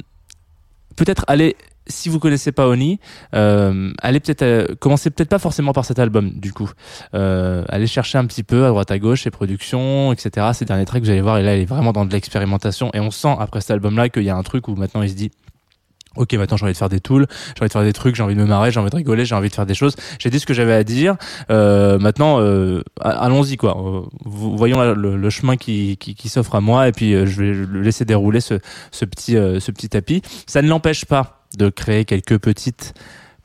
peut-être 0.95 1.25
aller 1.27 1.55
si 1.89 2.09
vous 2.09 2.19
connaissez 2.19 2.51
pas 2.51 2.67
Oni, 2.67 2.99
euh, 3.35 3.91
allez 4.01 4.19
peut-être 4.19 4.43
euh, 4.43 4.67
commencez 4.79 5.09
peut-être 5.09 5.29
pas 5.29 5.39
forcément 5.39 5.73
par 5.73 5.85
cet 5.85 5.99
album 5.99 6.31
du 6.35 6.53
coup. 6.53 6.69
Euh, 7.13 7.63
allez 7.69 7.87
chercher 7.87 8.17
un 8.17 8.25
petit 8.25 8.43
peu 8.43 8.65
à 8.65 8.69
droite 8.69 8.91
à 8.91 8.99
gauche 8.99 9.23
ses 9.23 9.31
productions, 9.31 10.13
etc. 10.13 10.47
Ces 10.53 10.65
derniers 10.65 10.85
tracks, 10.85 11.03
vous 11.03 11.09
allez 11.09 11.21
voir, 11.21 11.37
et 11.37 11.43
là 11.43 11.55
il 11.55 11.61
est 11.61 11.65
vraiment 11.65 11.91
dans 11.91 12.05
de 12.05 12.11
l'expérimentation 12.11 12.91
et 12.93 12.99
on 12.99 13.11
sent 13.11 13.35
après 13.39 13.61
cet 13.61 13.71
album-là 13.71 14.09
qu'il 14.09 14.23
y 14.23 14.29
a 14.29 14.35
un 14.35 14.43
truc 14.43 14.67
où 14.67 14.75
maintenant 14.75 15.01
il 15.01 15.09
se 15.09 15.15
dit 15.15 15.31
Ok, 16.15 16.33
maintenant 16.33 16.57
j'ai 16.57 16.63
envie 16.63 16.73
de 16.73 16.77
faire 16.77 16.89
des 16.89 16.99
tools, 16.99 17.27
j'ai 17.29 17.61
envie 17.61 17.67
de 17.67 17.71
faire 17.71 17.83
des 17.83 17.93
trucs, 17.93 18.15
j'ai 18.15 18.23
envie 18.23 18.33
de 18.33 18.41
me 18.41 18.45
marrer, 18.45 18.71
j'ai 18.71 18.79
envie 18.79 18.89
de 18.89 18.95
rigoler, 18.95 19.25
j'ai 19.25 19.35
envie 19.35 19.49
de 19.49 19.53
faire 19.53 19.67
des 19.67 19.75
choses. 19.75 19.95
J'ai 20.17 20.31
dit 20.31 20.39
ce 20.39 20.45
que 20.47 20.55
j'avais 20.55 20.73
à 20.73 20.83
dire. 20.83 21.15
Euh, 21.51 21.99
maintenant, 21.99 22.41
euh, 22.41 22.81
allons-y 22.99 23.57
quoi. 23.57 23.77
Euh, 23.77 24.01
voyons 24.25 24.81
le, 24.81 25.29
chemin 25.29 25.55
qui, 25.55 25.97
qui, 25.97 26.15
qui 26.15 26.27
s'offre 26.27 26.55
à 26.55 26.61
moi 26.61 26.87
et 26.87 26.91
puis 26.91 27.11
je 27.11 27.41
vais 27.41 27.79
laisser 27.79 28.05
dérouler 28.05 28.41
ce, 28.41 28.55
petit 29.05 29.33
ce 29.33 29.71
petit 29.71 29.87
tapis. 29.87 30.23
Ça 30.47 30.63
ne 30.63 30.67
l'empêche 30.67 31.05
pas 31.05 31.38
de 31.59 31.69
créer 31.69 32.05
quelques 32.05 32.39
petites 32.39 32.93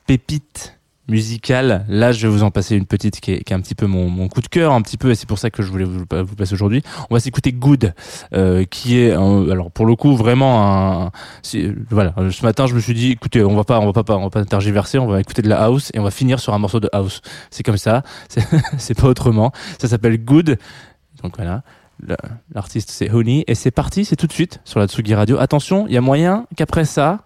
pépites 0.07 0.79
musicales. 1.09 1.85
Là, 1.89 2.13
je 2.13 2.27
vais 2.27 2.33
vous 2.33 2.43
en 2.43 2.51
passer 2.51 2.77
une 2.77 2.87
petite 2.87 3.21
qui 3.21 3.33
est, 3.33 3.53
un 3.53 3.61
petit 3.61 3.75
peu 3.75 3.87
mon, 3.87 4.29
coup 4.29 4.41
de 4.41 4.49
cœur, 4.49 4.73
un 4.73 4.81
petit 4.81 4.97
peu, 4.97 5.11
et 5.11 5.15
c'est 5.15 5.29
pour 5.29 5.39
ça 5.39 5.51
que 5.51 5.63
je 5.63 5.71
voulais 5.71 5.85
vous, 5.85 6.05
vous 6.09 6.37
passer 6.37 6.55
aujourd'hui. 6.55 6.83
On 7.11 7.15
va 7.15 7.21
s'écouter 7.21 7.53
Good, 7.53 7.93
euh, 8.33 8.65
qui 8.65 8.99
est, 8.99 9.11
alors 9.13 9.71
pour 9.71 9.85
le 9.85 9.97
coup, 9.97 10.17
vraiment 10.17 11.05
un. 11.05 11.11
Voilà, 11.91 12.15
ce 12.31 12.43
matin, 12.43 12.67
je 12.67 12.75
me 12.75 12.81
suis 12.81 12.95
dit, 12.95 13.11
écoutez, 13.11 13.43
on 13.43 13.55
va 13.55 13.65
pas, 13.65 13.81
on 13.81 13.91
va 13.91 14.05
pas, 14.05 14.17
on 14.17 14.23
va 14.23 14.31
pas 14.31 14.45
tergiverser, 14.45 14.99
on 14.99 15.07
va 15.07 15.21
écouter 15.21 15.43
de 15.43 15.49
la 15.49 15.63
house 15.63 15.91
et 15.93 15.99
on 15.99 16.05
va 16.05 16.11
finir 16.11 16.41
sur 16.41 16.55
un 16.55 16.59
morceau 16.59 16.81
de 16.81 16.89
house. 16.93 17.21
C'est 17.51 17.63
comme 17.63 17.77
ça, 17.77 18.03
c'est 18.79 18.99
pas 18.99 19.09
autrement. 19.09 19.53
Ça 19.79 19.89
s'appelle 19.89 20.25
Good. 20.25 20.59
Donc 21.23 21.37
voilà. 21.37 21.63
L'artiste 22.53 22.91
c'est 22.91 23.11
Honey 23.11 23.45
et 23.47 23.55
c'est 23.55 23.71
parti, 23.71 24.05
c'est 24.05 24.17
tout 24.17 24.27
de 24.27 24.33
suite 24.33 24.61
sur 24.65 24.81
la 24.81 24.89
Tsugi 24.89 25.15
Radio. 25.15 25.39
Attention, 25.39 25.87
il 25.87 25.95
y 25.95 25.97
a 25.97 26.01
moyen 26.01 26.47
qu'après 26.57 26.85
ça, 26.85 27.25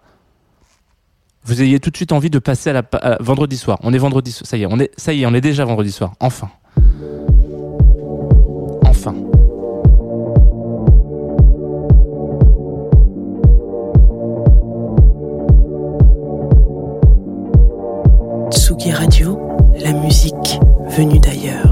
vous 1.45 1.63
ayez 1.63 1.81
tout 1.81 1.91
de 1.91 1.97
suite 1.97 2.13
envie 2.13 2.31
de 2.31 2.39
passer 2.39 2.71
à 2.71 2.73
la, 2.73 2.83
vendredi 3.21 3.57
soir. 3.57 3.79
On 3.83 3.93
est 3.93 3.99
vendredi. 3.99 4.33
Ça 4.45 4.57
y 4.57 4.63
est, 4.63 4.67
on 4.67 4.79
est, 4.79 4.91
ça 4.97 5.13
y 5.13 5.23
est, 5.23 5.27
on 5.27 5.35
est 5.35 5.41
déjà 5.41 5.65
vendredi 5.65 5.93
soir. 5.93 6.13
Enfin. 6.21 6.51
Enfin. 8.85 9.15
Tsugi 18.51 18.93
Radio, 18.93 19.39
la 19.81 19.93
musique 19.93 20.61
venue 20.91 21.19
d'ailleurs. 21.19 21.68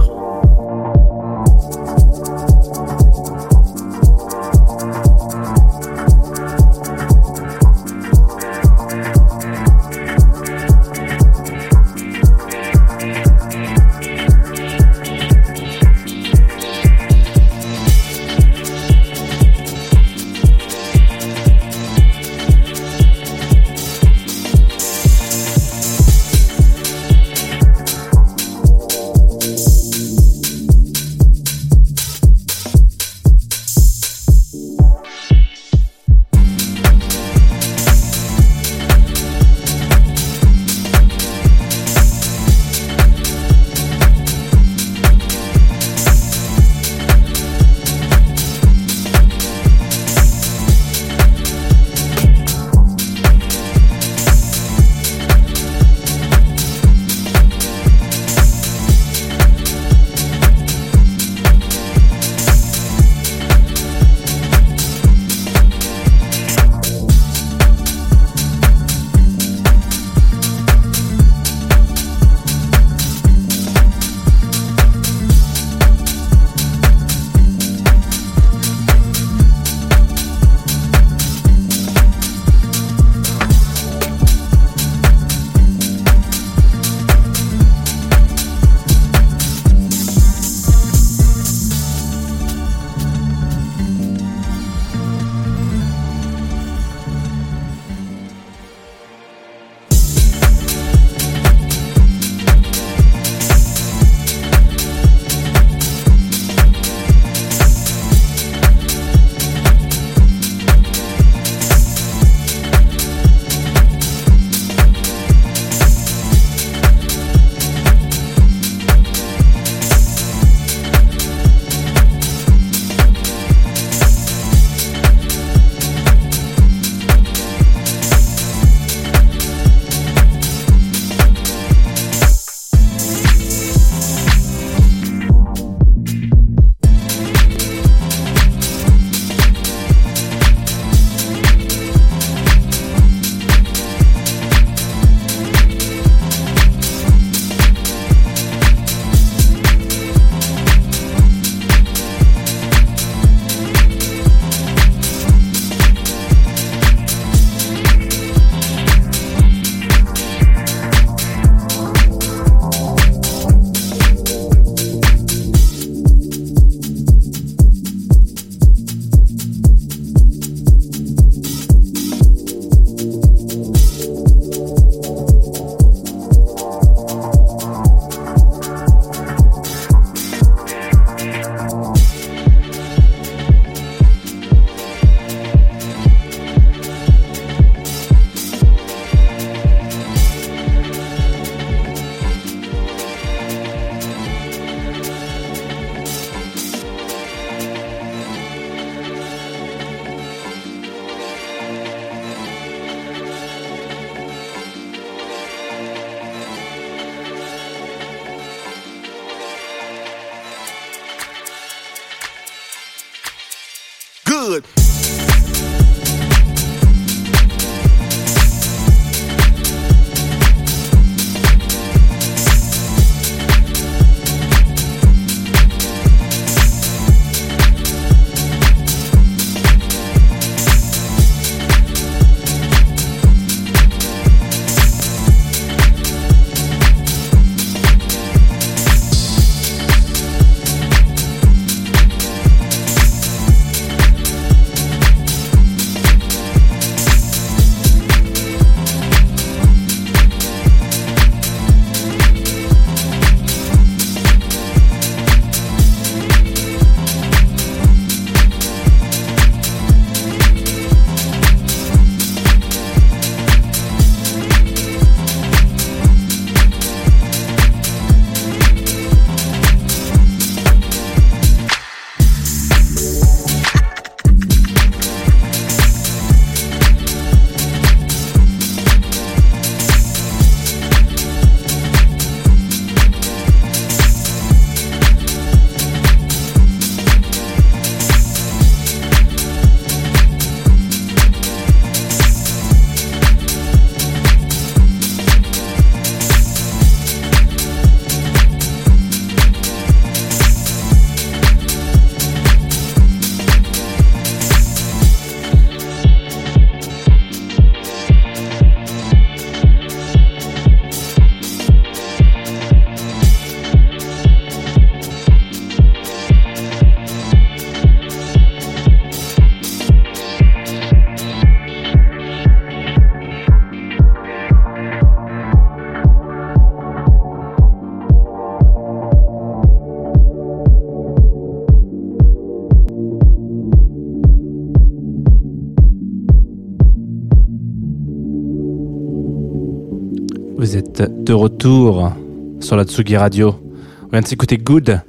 Vous 340.67 340.77
êtes 340.77 341.01
de 341.23 341.33
retour 341.33 342.11
sur 342.59 342.75
la 342.75 342.83
Tsugi 342.83 343.17
Radio. 343.17 343.55
On 344.03 344.09
vient 344.09 344.21
de 344.21 344.27
s'écouter 344.27 344.59
Good 344.59 345.01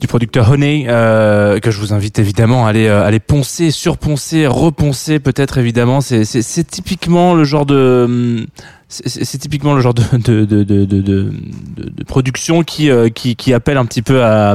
du 0.00 0.06
producteur 0.06 0.50
Honey 0.50 0.86
euh, 0.88 1.60
que 1.60 1.70
je 1.70 1.78
vous 1.78 1.92
invite 1.92 2.18
évidemment 2.18 2.64
à 2.64 2.70
aller, 2.70 2.86
euh, 2.86 3.18
poncer, 3.18 3.70
surponcer, 3.70 4.46
reponcer 4.46 5.20
peut-être 5.20 5.58
évidemment. 5.58 6.00
C'est 6.00 6.66
typiquement 6.70 7.34
le 7.34 7.44
genre 7.44 7.66
de 7.66 8.04
hum, 8.06 8.46
c'est 8.88 9.38
typiquement 9.38 9.74
le 9.74 9.80
genre 9.80 9.94
de, 9.94 10.02
de, 10.16 10.44
de, 10.44 10.62
de, 10.62 10.84
de, 10.84 11.32
production 12.06 12.62
qui, 12.62 12.88
euh, 12.88 13.08
qui, 13.08 13.34
qui 13.34 13.52
appelle 13.52 13.78
un 13.78 13.84
petit 13.84 14.02
peu 14.02 14.22
à, 14.22 14.54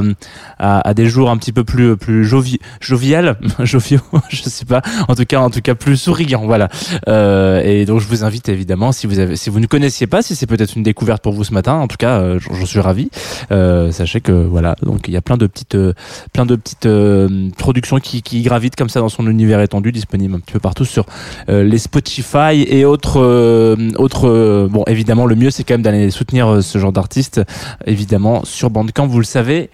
à, 0.58 0.88
à, 0.88 0.94
des 0.94 1.06
jours 1.06 1.28
un 1.28 1.36
petit 1.36 1.52
peu 1.52 1.64
plus, 1.64 1.98
plus 1.98 2.24
jovi, 2.24 2.58
jovial, 2.80 3.36
joviaux, 3.60 4.00
je 4.30 4.42
sais 4.42 4.64
pas, 4.64 4.80
en 5.08 5.14
tout 5.14 5.26
cas, 5.26 5.40
en 5.40 5.50
tout 5.50 5.60
cas 5.60 5.74
plus 5.74 5.98
souriant, 5.98 6.46
voilà. 6.46 6.70
Euh, 7.08 7.60
et 7.62 7.84
donc 7.84 8.00
je 8.00 8.08
vous 8.08 8.24
invite 8.24 8.48
évidemment, 8.48 8.90
si 8.92 9.06
vous 9.06 9.18
avez, 9.18 9.36
si 9.36 9.50
vous 9.50 9.60
ne 9.60 9.66
connaissiez 9.66 10.06
pas, 10.06 10.22
si 10.22 10.34
c'est 10.34 10.46
peut-être 10.46 10.76
une 10.76 10.82
découverte 10.82 11.22
pour 11.22 11.34
vous 11.34 11.44
ce 11.44 11.52
matin, 11.52 11.74
en 11.74 11.86
tout 11.86 11.98
cas, 11.98 12.20
euh, 12.20 12.38
j'en 12.40 12.66
suis 12.66 12.80
ravi. 12.80 13.10
Euh, 13.50 13.92
sachez 13.92 14.22
que 14.22 14.32
voilà, 14.32 14.76
donc 14.82 15.08
il 15.08 15.14
y 15.14 15.16
a 15.18 15.22
plein 15.22 15.36
de 15.36 15.46
petites, 15.46 15.74
euh, 15.74 15.92
plein 16.32 16.46
de 16.46 16.56
petites 16.56 16.88
productions 17.58 17.98
qui, 17.98 18.22
qui 18.22 18.40
gravitent 18.40 18.76
comme 18.76 18.88
ça 18.88 19.00
dans 19.00 19.10
son 19.10 19.26
univers 19.26 19.60
étendu, 19.60 19.92
disponible 19.92 20.36
un 20.36 20.40
petit 20.40 20.52
peu 20.52 20.60
partout 20.60 20.86
sur 20.86 21.04
les 21.48 21.78
Spotify 21.78 22.64
et 22.66 22.86
autres, 22.86 23.76
autres 23.98 24.21
euh, 24.24 24.68
bon, 24.68 24.84
évidemment, 24.86 25.26
le 25.26 25.34
mieux, 25.34 25.50
c'est 25.50 25.64
quand 25.64 25.74
même 25.74 25.82
d'aller 25.82 26.10
soutenir 26.10 26.48
euh, 26.48 26.60
ce 26.60 26.78
genre 26.78 26.92
d'artistes, 26.92 27.42
évidemment, 27.86 28.44
sur 28.44 28.70
Bandcamp, 28.70 29.06
vous 29.06 29.18
le 29.18 29.24
savez. 29.24 29.70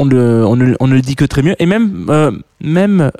On 0.00 0.04
ne, 0.04 0.44
on, 0.44 0.76
on 0.78 0.86
le 0.86 1.00
dit 1.00 1.16
que 1.16 1.24
très 1.24 1.42
mieux 1.42 1.60
et 1.60 1.66
même 1.66 2.06
euh, 2.08 2.30
même 2.60 3.10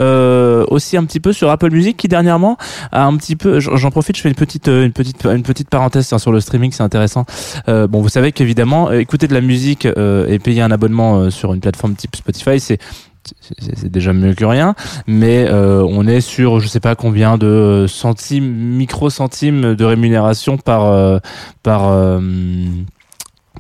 aussi 0.71 0.97
un 0.97 1.05
petit 1.07 1.19
peu 1.19 1.33
sur 1.33 1.51
Apple 1.51 1.73
Music 1.73 1.97
qui 1.97 2.07
dernièrement 2.07 2.57
a 2.93 3.05
un 3.05 3.17
petit 3.17 3.35
peu 3.35 3.59
j'en 3.59 3.91
profite 3.91 4.17
je 4.17 4.23
fais 4.23 4.29
une 4.29 4.37
petite 4.37 4.69
une 4.69 4.93
petite 4.93 5.25
une 5.25 5.43
petite 5.43 5.71
parenthèse 5.71 6.07
sur 6.17 6.31
le 6.31 6.39
streaming 6.39 6.71
c'est 6.71 6.85
intéressant 6.85 7.27
bon 7.67 8.01
vous 8.01 8.09
savez 8.09 8.31
qu'évidemment 8.31 8.93
écouter 8.93 9.27
de 9.27 9.35
la 9.35 9.41
musique 9.41 9.87
et 9.87 10.39
payer 10.39 10.63
un 10.63 10.71
abonnement 10.71 11.31
sur 11.31 11.53
une 11.53 11.59
plateforme 11.59 11.97
type 11.97 12.15
Spotify 12.15 12.61
c'est 12.61 12.79
c'est 13.59 13.91
déjà 13.91 14.13
mieux 14.13 14.35
que 14.35 14.45
rien, 14.45 14.75
mais 15.07 15.47
euh, 15.49 15.85
on 15.89 16.07
est 16.07 16.21
sur 16.21 16.61
je 16.61 16.69
sais 16.69 16.81
pas 16.81 16.95
combien 16.95 17.39
de 17.39 17.87
centimes, 17.89 18.47
micro 18.47 19.11
centimes 19.11 19.75
de 19.75 19.85
rémunération 19.85 20.57
par 20.57 20.85
euh, 20.85 21.19
par 21.63 21.89
euh, 21.89 22.21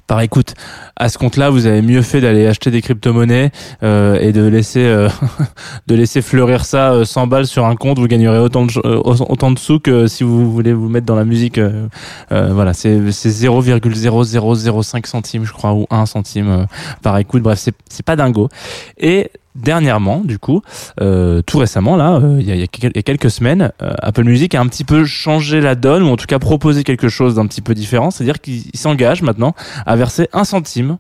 par 0.06 0.20
écoute. 0.22 0.54
À 0.96 1.10
ce 1.10 1.18
compte-là, 1.18 1.50
vous 1.50 1.66
avez 1.66 1.82
mieux 1.82 2.00
fait 2.00 2.22
d'aller 2.22 2.46
acheter 2.46 2.70
des 2.70 2.80
crypto-monnaies 2.80 3.50
et 3.82 4.32
de 4.32 4.46
laisser 4.46 4.82
de 5.86 5.94
laisser 5.94 6.22
fleurir 6.22 6.64
ça 6.64 7.04
100 7.04 7.26
balles 7.26 7.46
sur 7.46 7.66
un 7.66 7.76
compte. 7.76 7.98
Vous 7.98 8.06
gagnerez 8.06 8.38
autant 8.38 8.64
de 8.64 8.78
autant 8.80 9.50
de 9.50 9.58
sous 9.58 9.80
que 9.80 10.06
si 10.06 10.24
vous 10.24 10.50
voulez 10.50 10.72
vous 10.72 10.88
mettre 10.88 11.04
dans 11.04 11.14
la 11.14 11.26
musique. 11.26 11.60
voilà, 12.30 12.72
c'est 12.72 13.12
c'est 13.12 13.28
0,0005 13.28 15.06
centimes, 15.06 15.44
je 15.44 15.52
crois, 15.52 15.74
ou 15.74 15.86
1 15.90 16.06
centime 16.06 16.66
par 17.02 17.18
écoute. 17.18 17.42
Bref, 17.42 17.58
c'est 17.58 17.74
c'est 17.90 18.04
pas 18.04 18.16
dingo. 18.16 18.48
Et 18.96 19.30
dernièrement, 19.58 20.20
du 20.20 20.38
coup, 20.38 20.62
euh, 21.00 21.42
tout 21.42 21.58
récemment, 21.58 21.96
là, 21.96 22.16
euh, 22.16 22.38
il 22.40 22.46
y, 22.46 22.62
a, 22.62 22.66
quelques 22.66 23.30
semaines, 23.30 23.72
euh, 23.82 23.92
Apple 24.00 24.24
Music 24.24 24.54
a 24.54 24.60
un 24.60 24.66
petit 24.66 24.84
peu 24.84 25.04
changé 25.04 25.60
la 25.60 25.74
donne, 25.74 26.02
ou 26.02 26.08
en 26.08 26.16
tout 26.16 26.26
cas 26.26 26.38
proposé 26.38 26.84
quelque 26.84 27.08
chose 27.08 27.34
d'un 27.34 27.46
petit 27.46 27.60
peu 27.60 27.74
différent, 27.74 28.10
c'est-à-dire 28.10 28.40
qu'il 28.40 28.64
s'engage 28.74 29.22
maintenant 29.22 29.54
à 29.86 29.96
verser 29.96 30.28
un 30.32 30.44
centime 30.44 30.98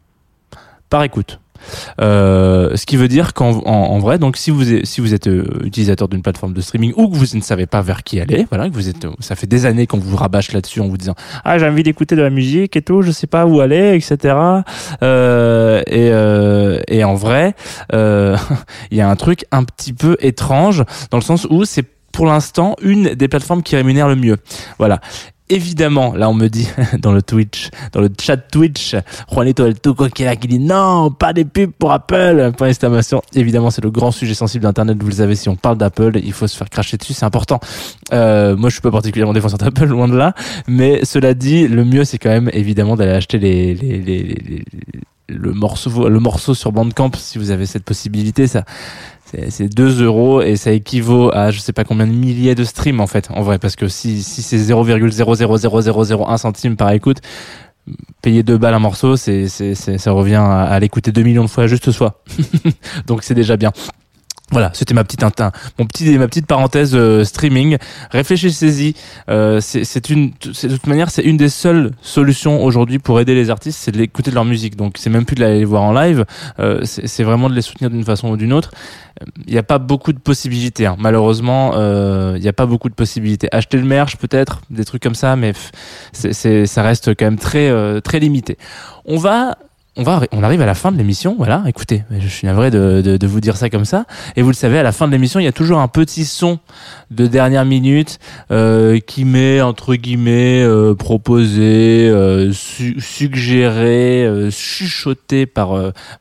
par 0.90 1.02
écoute. 1.02 1.40
Euh, 2.00 2.76
ce 2.76 2.86
qui 2.86 2.96
veut 2.96 3.08
dire 3.08 3.34
qu'en 3.34 3.50
en, 3.64 3.98
vrai, 3.98 4.18
donc 4.18 4.36
si 4.36 4.50
vous 4.50 4.72
êtes, 4.72 5.26
euh, 5.26 5.44
utilisateur 5.64 6.08
d'une 6.08 6.22
plateforme 6.22 6.52
de 6.52 6.60
streaming 6.60 6.92
ou 6.96 7.08
que 7.08 7.16
vous 7.16 7.36
ne 7.36 7.42
savez 7.42 7.66
pas 7.66 7.80
vers 7.82 8.02
qui 8.02 8.20
aller, 8.20 8.46
voilà, 8.50 8.68
que 8.68 8.74
vous 8.74 8.88
êtes, 8.88 9.06
ça 9.20 9.34
fait 9.34 9.46
des 9.46 9.66
années 9.66 9.86
qu'on 9.86 9.98
vous 9.98 10.16
rabâche 10.16 10.52
là-dessus 10.52 10.80
en 10.80 10.88
vous 10.88 10.96
disant 10.96 11.14
ah 11.44 11.58
j'ai 11.58 11.66
envie 11.66 11.82
d'écouter 11.82 12.16
de 12.16 12.22
la 12.22 12.30
musique 12.30 12.76
et 12.76 12.82
tout, 12.82 13.02
je 13.02 13.10
sais 13.10 13.26
pas 13.26 13.46
où 13.46 13.60
aller, 13.60 13.94
etc. 13.94 14.34
Euh, 15.02 15.82
et, 15.86 16.10
euh, 16.12 16.80
et 16.88 17.04
en 17.04 17.14
vrai, 17.14 17.54
euh, 17.92 18.36
il 18.90 18.98
y 18.98 19.00
a 19.00 19.08
un 19.08 19.16
truc 19.16 19.44
un 19.52 19.64
petit 19.64 19.92
peu 19.92 20.16
étrange 20.20 20.84
dans 21.10 21.18
le 21.18 21.22
sens 21.22 21.46
où 21.50 21.64
c'est 21.64 21.84
pour 22.12 22.26
l'instant 22.26 22.74
une 22.82 23.14
des 23.14 23.28
plateformes 23.28 23.62
qui 23.62 23.76
rémunère 23.76 24.08
le 24.08 24.16
mieux. 24.16 24.36
Voilà 24.78 25.00
évidemment, 25.48 26.14
là 26.14 26.28
on 26.28 26.34
me 26.34 26.48
dit 26.48 26.68
dans 26.98 27.12
le 27.12 27.22
Twitch, 27.22 27.70
dans 27.92 28.00
le 28.00 28.10
chat 28.20 28.36
Twitch, 28.36 28.94
Juanito 29.32 29.66
El 29.66 29.80
Tuco 29.80 30.08
qui 30.08 30.22
est 30.22 30.26
là 30.26 30.36
qui 30.36 30.48
dit 30.48 30.58
non, 30.58 31.10
pas 31.10 31.32
des 31.32 31.44
pubs 31.44 31.70
pour 31.70 31.92
Apple. 31.92 32.52
Point 32.56 32.68
d'exclamation. 32.68 33.22
Évidemment, 33.34 33.70
c'est 33.70 33.82
le 33.82 33.90
grand 33.90 34.10
sujet 34.10 34.34
sensible 34.34 34.64
d'Internet. 34.64 34.96
Vous 35.00 35.08
le 35.08 35.14
savez, 35.14 35.34
si 35.34 35.48
on 35.48 35.56
parle 35.56 35.78
d'Apple, 35.78 36.18
il 36.22 36.32
faut 36.32 36.46
se 36.46 36.56
faire 36.56 36.70
cracher 36.70 36.96
dessus, 36.96 37.14
c'est 37.14 37.24
important. 37.24 37.60
Euh, 38.12 38.56
moi, 38.56 38.68
je 38.68 38.74
suis 38.74 38.82
pas 38.82 38.90
particulièrement 38.90 39.32
défenseur 39.32 39.58
d'Apple, 39.58 39.86
loin 39.86 40.08
de 40.08 40.16
là. 40.16 40.34
Mais 40.66 41.04
cela 41.04 41.34
dit, 41.34 41.68
le 41.68 41.84
mieux, 41.84 42.04
c'est 42.04 42.18
quand 42.18 42.30
même 42.30 42.50
évidemment 42.52 42.96
d'aller 42.96 43.12
acheter 43.12 43.38
les, 43.38 43.74
les, 43.74 43.98
les, 43.98 44.22
les 44.22 44.64
le 45.28 45.52
morceau, 45.52 46.08
le 46.08 46.20
morceau 46.20 46.54
sur 46.54 46.72
Bandcamp 46.72 47.10
si 47.16 47.38
vous 47.38 47.50
avez 47.50 47.66
cette 47.66 47.84
possibilité. 47.84 48.46
Ça, 48.46 48.64
c'est 49.50 49.68
2 49.68 50.02
euros 50.02 50.42
et 50.42 50.56
ça 50.56 50.70
équivaut 50.72 51.30
à 51.34 51.50
je 51.50 51.60
sais 51.60 51.72
pas 51.72 51.84
combien 51.84 52.06
de 52.06 52.12
milliers 52.12 52.54
de 52.54 52.64
streams 52.64 53.00
en 53.00 53.06
fait 53.06 53.28
en 53.30 53.42
vrai. 53.42 53.58
Parce 53.58 53.76
que 53.76 53.88
si, 53.88 54.22
si 54.22 54.42
c'est 54.42 54.58
0,00001 54.58 56.36
centime 56.38 56.76
par 56.76 56.90
écoute 56.92 57.18
payer 58.22 58.42
2 58.42 58.58
balles 58.58 58.74
un 58.74 58.78
morceau 58.78 59.16
c'est 59.16 59.48
ça 59.48 60.12
revient 60.12 60.34
à, 60.34 60.62
à 60.62 60.78
l'écouter 60.80 61.12
2 61.12 61.22
millions 61.22 61.44
de 61.44 61.50
fois 61.50 61.66
juste 61.66 61.90
soi. 61.90 62.22
Donc 63.06 63.22
c'est 63.22 63.34
déjà 63.34 63.56
bien 63.56 63.72
voilà, 64.50 64.70
c'était 64.72 64.94
ma 64.94 65.04
petite 65.04 65.22
mon 65.78 65.84
petit 65.84 66.16
ma 66.16 66.26
petite 66.26 66.46
parenthèse 66.46 66.92
euh, 66.94 67.22
streaming. 67.24 67.76
Réfléchissez-y. 68.10 68.94
Euh, 69.28 69.60
c'est 69.60 70.08
une 70.08 70.30
de 70.40 70.68
toute 70.68 70.86
manière 70.86 71.10
c'est 71.10 71.22
une 71.22 71.36
des 71.36 71.50
seules 71.50 71.92
solutions 72.00 72.64
aujourd'hui 72.64 72.98
pour 72.98 73.20
aider 73.20 73.34
les 73.34 73.50
artistes, 73.50 73.78
c'est 73.78 73.92
de 73.92 73.98
l'écouter 73.98 74.30
de 74.30 74.34
leur 74.34 74.46
musique. 74.46 74.76
Donc 74.76 74.94
c'est 74.98 75.10
même 75.10 75.26
plus 75.26 75.36
de 75.36 75.44
les 75.44 75.64
voir 75.64 75.82
en 75.82 75.92
live, 75.92 76.24
euh, 76.60 76.80
c'est 76.84 77.24
vraiment 77.24 77.50
de 77.50 77.54
les 77.54 77.62
soutenir 77.62 77.90
d'une 77.90 78.04
façon 78.04 78.30
ou 78.30 78.36
d'une 78.36 78.52
autre. 78.52 78.70
Il 79.46 79.52
n'y 79.52 79.58
a 79.58 79.62
pas 79.62 79.78
beaucoup 79.78 80.12
de 80.12 80.18
possibilités. 80.18 80.86
Hein. 80.86 80.96
Malheureusement, 80.98 81.72
euh, 81.74 82.34
il 82.36 82.42
n'y 82.42 82.48
a 82.48 82.52
pas 82.52 82.66
beaucoup 82.66 82.88
de 82.88 82.94
possibilités. 82.94 83.48
Acheter 83.52 83.76
le 83.76 83.84
merch 83.84 84.16
peut-être, 84.16 84.60
des 84.70 84.84
trucs 84.84 85.02
comme 85.02 85.14
ça, 85.14 85.36
mais 85.36 85.52
c'est 86.12 86.66
ça 86.66 86.82
reste 86.82 87.14
quand 87.14 87.24
même 87.24 87.38
très 87.38 87.68
euh, 87.68 88.00
très 88.00 88.20
limité. 88.20 88.56
On 89.04 89.16
va 89.16 89.58
on 89.98 90.04
va, 90.04 90.20
on 90.30 90.44
arrive 90.44 90.62
à 90.62 90.66
la 90.66 90.74
fin 90.74 90.92
de 90.92 90.96
l'émission. 90.96 91.34
Voilà, 91.36 91.64
écoutez, 91.66 92.04
je 92.18 92.28
suis 92.28 92.46
navré 92.46 92.70
de, 92.70 93.26
vous 93.26 93.40
dire 93.40 93.56
ça 93.56 93.68
comme 93.68 93.84
ça. 93.84 94.06
Et 94.36 94.42
vous 94.42 94.48
le 94.48 94.54
savez, 94.54 94.78
à 94.78 94.84
la 94.84 94.92
fin 94.92 95.08
de 95.08 95.12
l'émission, 95.12 95.40
il 95.40 95.44
y 95.44 95.48
a 95.48 95.52
toujours 95.52 95.80
un 95.80 95.88
petit 95.88 96.24
son 96.24 96.60
de 97.10 97.26
dernière 97.26 97.64
minute 97.64 98.20
euh, 98.52 99.00
qui 99.00 99.24
met 99.24 99.60
entre 99.60 99.96
guillemets 99.96 100.62
euh, 100.62 100.94
proposé, 100.94 102.08
euh, 102.08 102.52
suggéré, 102.52 104.24
euh, 104.24 104.50
chuchoté 104.52 105.46
par 105.46 105.76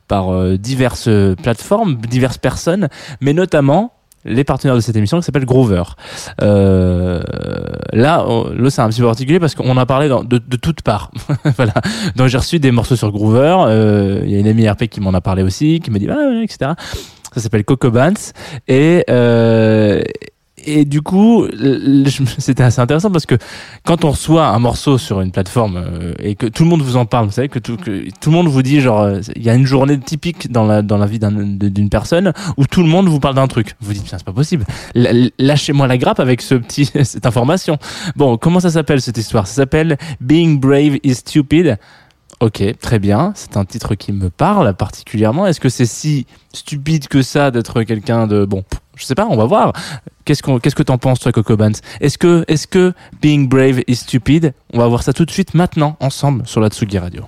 par 0.08 0.58
diverses 0.58 1.08
plateformes, 1.40 1.96
diverses 1.96 2.38
personnes, 2.38 2.88
mais 3.20 3.32
notamment 3.32 3.92
les 4.28 4.44
partenaires 4.44 4.76
de 4.76 4.80
cette 4.80 4.96
émission 4.96 5.18
qui 5.18 5.24
s'appelle 5.24 5.44
Grover. 5.44 5.82
Euh, 6.42 7.20
là, 7.92 8.24
là 8.56 8.70
c'est 8.70 8.82
un 8.82 8.88
petit 8.88 9.00
peu 9.00 9.06
particulier 9.06 9.40
parce 9.40 9.54
qu'on 9.54 9.76
a 9.76 9.86
parlé 9.86 10.08
de, 10.08 10.38
de 10.38 10.56
toutes 10.56 10.82
parts. 10.82 11.10
voilà. 11.56 11.74
Donc 12.16 12.28
j'ai 12.28 12.38
reçu 12.38 12.58
des 12.58 12.70
morceaux 12.70 12.96
sur 12.96 13.10
Groover. 13.10 13.56
Euh, 13.66 14.20
il 14.24 14.30
y 14.30 14.36
a 14.36 14.38
une 14.38 14.48
amie 14.48 14.68
RP 14.68 14.84
qui 14.84 15.00
m'en 15.00 15.14
a 15.14 15.20
parlé 15.20 15.42
aussi, 15.42 15.80
qui 15.80 15.90
m'a 15.90 15.98
dit 15.98 16.08
ah, 16.10 16.16
ouais, 16.16 16.44
etc. 16.44 16.72
Ça 17.34 17.40
s'appelle 17.40 17.64
Coco 17.64 17.90
Bans 17.90 18.12
et 18.68 19.04
euh, 19.10 20.02
et 20.68 20.84
du 20.84 21.00
coup, 21.00 21.46
c'était 22.38 22.62
assez 22.62 22.80
intéressant 22.80 23.10
parce 23.10 23.24
que 23.24 23.36
quand 23.84 24.04
on 24.04 24.10
reçoit 24.10 24.48
un 24.48 24.58
morceau 24.58 24.98
sur 24.98 25.22
une 25.22 25.32
plateforme 25.32 25.76
euh, 25.78 26.12
et 26.18 26.34
que 26.34 26.46
tout 26.46 26.64
le 26.64 26.68
monde 26.68 26.82
vous 26.82 26.96
en 26.96 27.06
parle, 27.06 27.26
vous 27.26 27.32
savez 27.32 27.48
que 27.48 27.58
tout, 27.58 27.76
que 27.76 28.08
tout 28.20 28.30
le 28.30 28.36
monde 28.36 28.48
vous 28.48 28.62
dit 28.62 28.80
genre 28.80 29.00
euh, 29.00 29.20
il 29.34 29.42
y 29.42 29.48
a 29.48 29.54
une 29.54 29.66
journée 29.66 29.98
typique 29.98 30.52
dans 30.52 30.66
la 30.66 30.82
dans 30.82 30.98
la 30.98 31.06
vie 31.06 31.18
d'une 31.18 31.88
personne 31.88 32.32
où 32.58 32.66
tout 32.66 32.82
le 32.82 32.88
monde 32.88 33.08
vous 33.08 33.18
parle 33.18 33.34
d'un 33.34 33.48
truc. 33.48 33.76
Vous 33.80 33.94
dites 33.94 34.04
c'est 34.06 34.22
pas 34.22 34.32
possible. 34.32 34.66
Lâchez-moi 34.94 35.86
la 35.86 35.96
grappe 35.96 36.20
avec 36.20 36.42
ce 36.42 36.54
petit 36.54 36.90
cette 37.04 37.24
information. 37.24 37.78
Bon, 38.16 38.36
comment 38.36 38.60
ça 38.60 38.70
s'appelle 38.70 39.00
cette 39.00 39.16
histoire? 39.16 39.46
Ça 39.46 39.54
s'appelle 39.54 39.96
Being 40.20 40.60
Brave 40.60 40.98
is 41.02 41.14
Stupid. 41.14 41.78
Ok, 42.40 42.62
très 42.80 42.98
bien. 43.00 43.32
C'est 43.34 43.56
un 43.56 43.64
titre 43.64 43.96
qui 43.96 44.12
me 44.12 44.30
parle 44.30 44.72
particulièrement. 44.74 45.46
Est-ce 45.46 45.58
que 45.58 45.68
c'est 45.68 45.86
si 45.86 46.26
stupide 46.52 47.08
que 47.08 47.20
ça 47.20 47.50
d'être 47.50 47.82
quelqu'un 47.82 48.28
de 48.28 48.44
bon 48.44 48.64
Je 48.98 49.04
sais 49.04 49.14
pas. 49.14 49.26
On 49.26 49.36
va 49.36 49.46
voir. 49.46 49.72
Qu'est-ce 50.24 50.42
qu'on, 50.42 50.58
qu'est-ce 50.58 50.74
que 50.74 50.82
t'en 50.82 50.98
penses 50.98 51.20
toi, 51.20 51.32
Coco 51.32 51.56
Bands 51.56 51.72
Est-ce 52.00 52.18
que, 52.18 52.44
est-ce 52.48 52.66
que 52.66 52.92
Being 53.22 53.48
Brave 53.48 53.80
is 53.86 53.96
stupid? 53.96 54.52
On 54.74 54.78
va 54.78 54.86
voir 54.86 55.02
ça 55.02 55.12
tout 55.14 55.24
de 55.24 55.30
suite, 55.30 55.54
maintenant, 55.54 55.96
ensemble, 56.00 56.46
sur 56.46 56.60
la 56.60 56.68
Tsugi 56.68 56.98
Radio. 56.98 57.24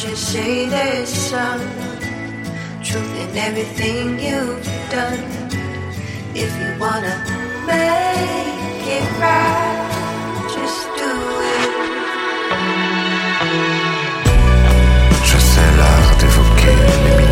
You 0.00 0.16
say, 0.16 0.66
there's 0.68 1.08
some 1.08 1.60
truth 2.82 3.14
in 3.20 3.36
everything 3.36 4.18
you've 4.18 4.64
done. 4.90 5.22
If 6.34 6.50
you 6.60 6.80
wanna 6.80 7.14
make 7.66 8.86
it 8.98 9.06
right, 9.20 10.48
just 10.54 10.82
do 11.00 11.12
it. 11.56 11.70
Je 15.28 15.38
sais 15.38 15.70
l'art 15.78 16.16
d'évoquer 16.20 16.74
les 17.18 17.31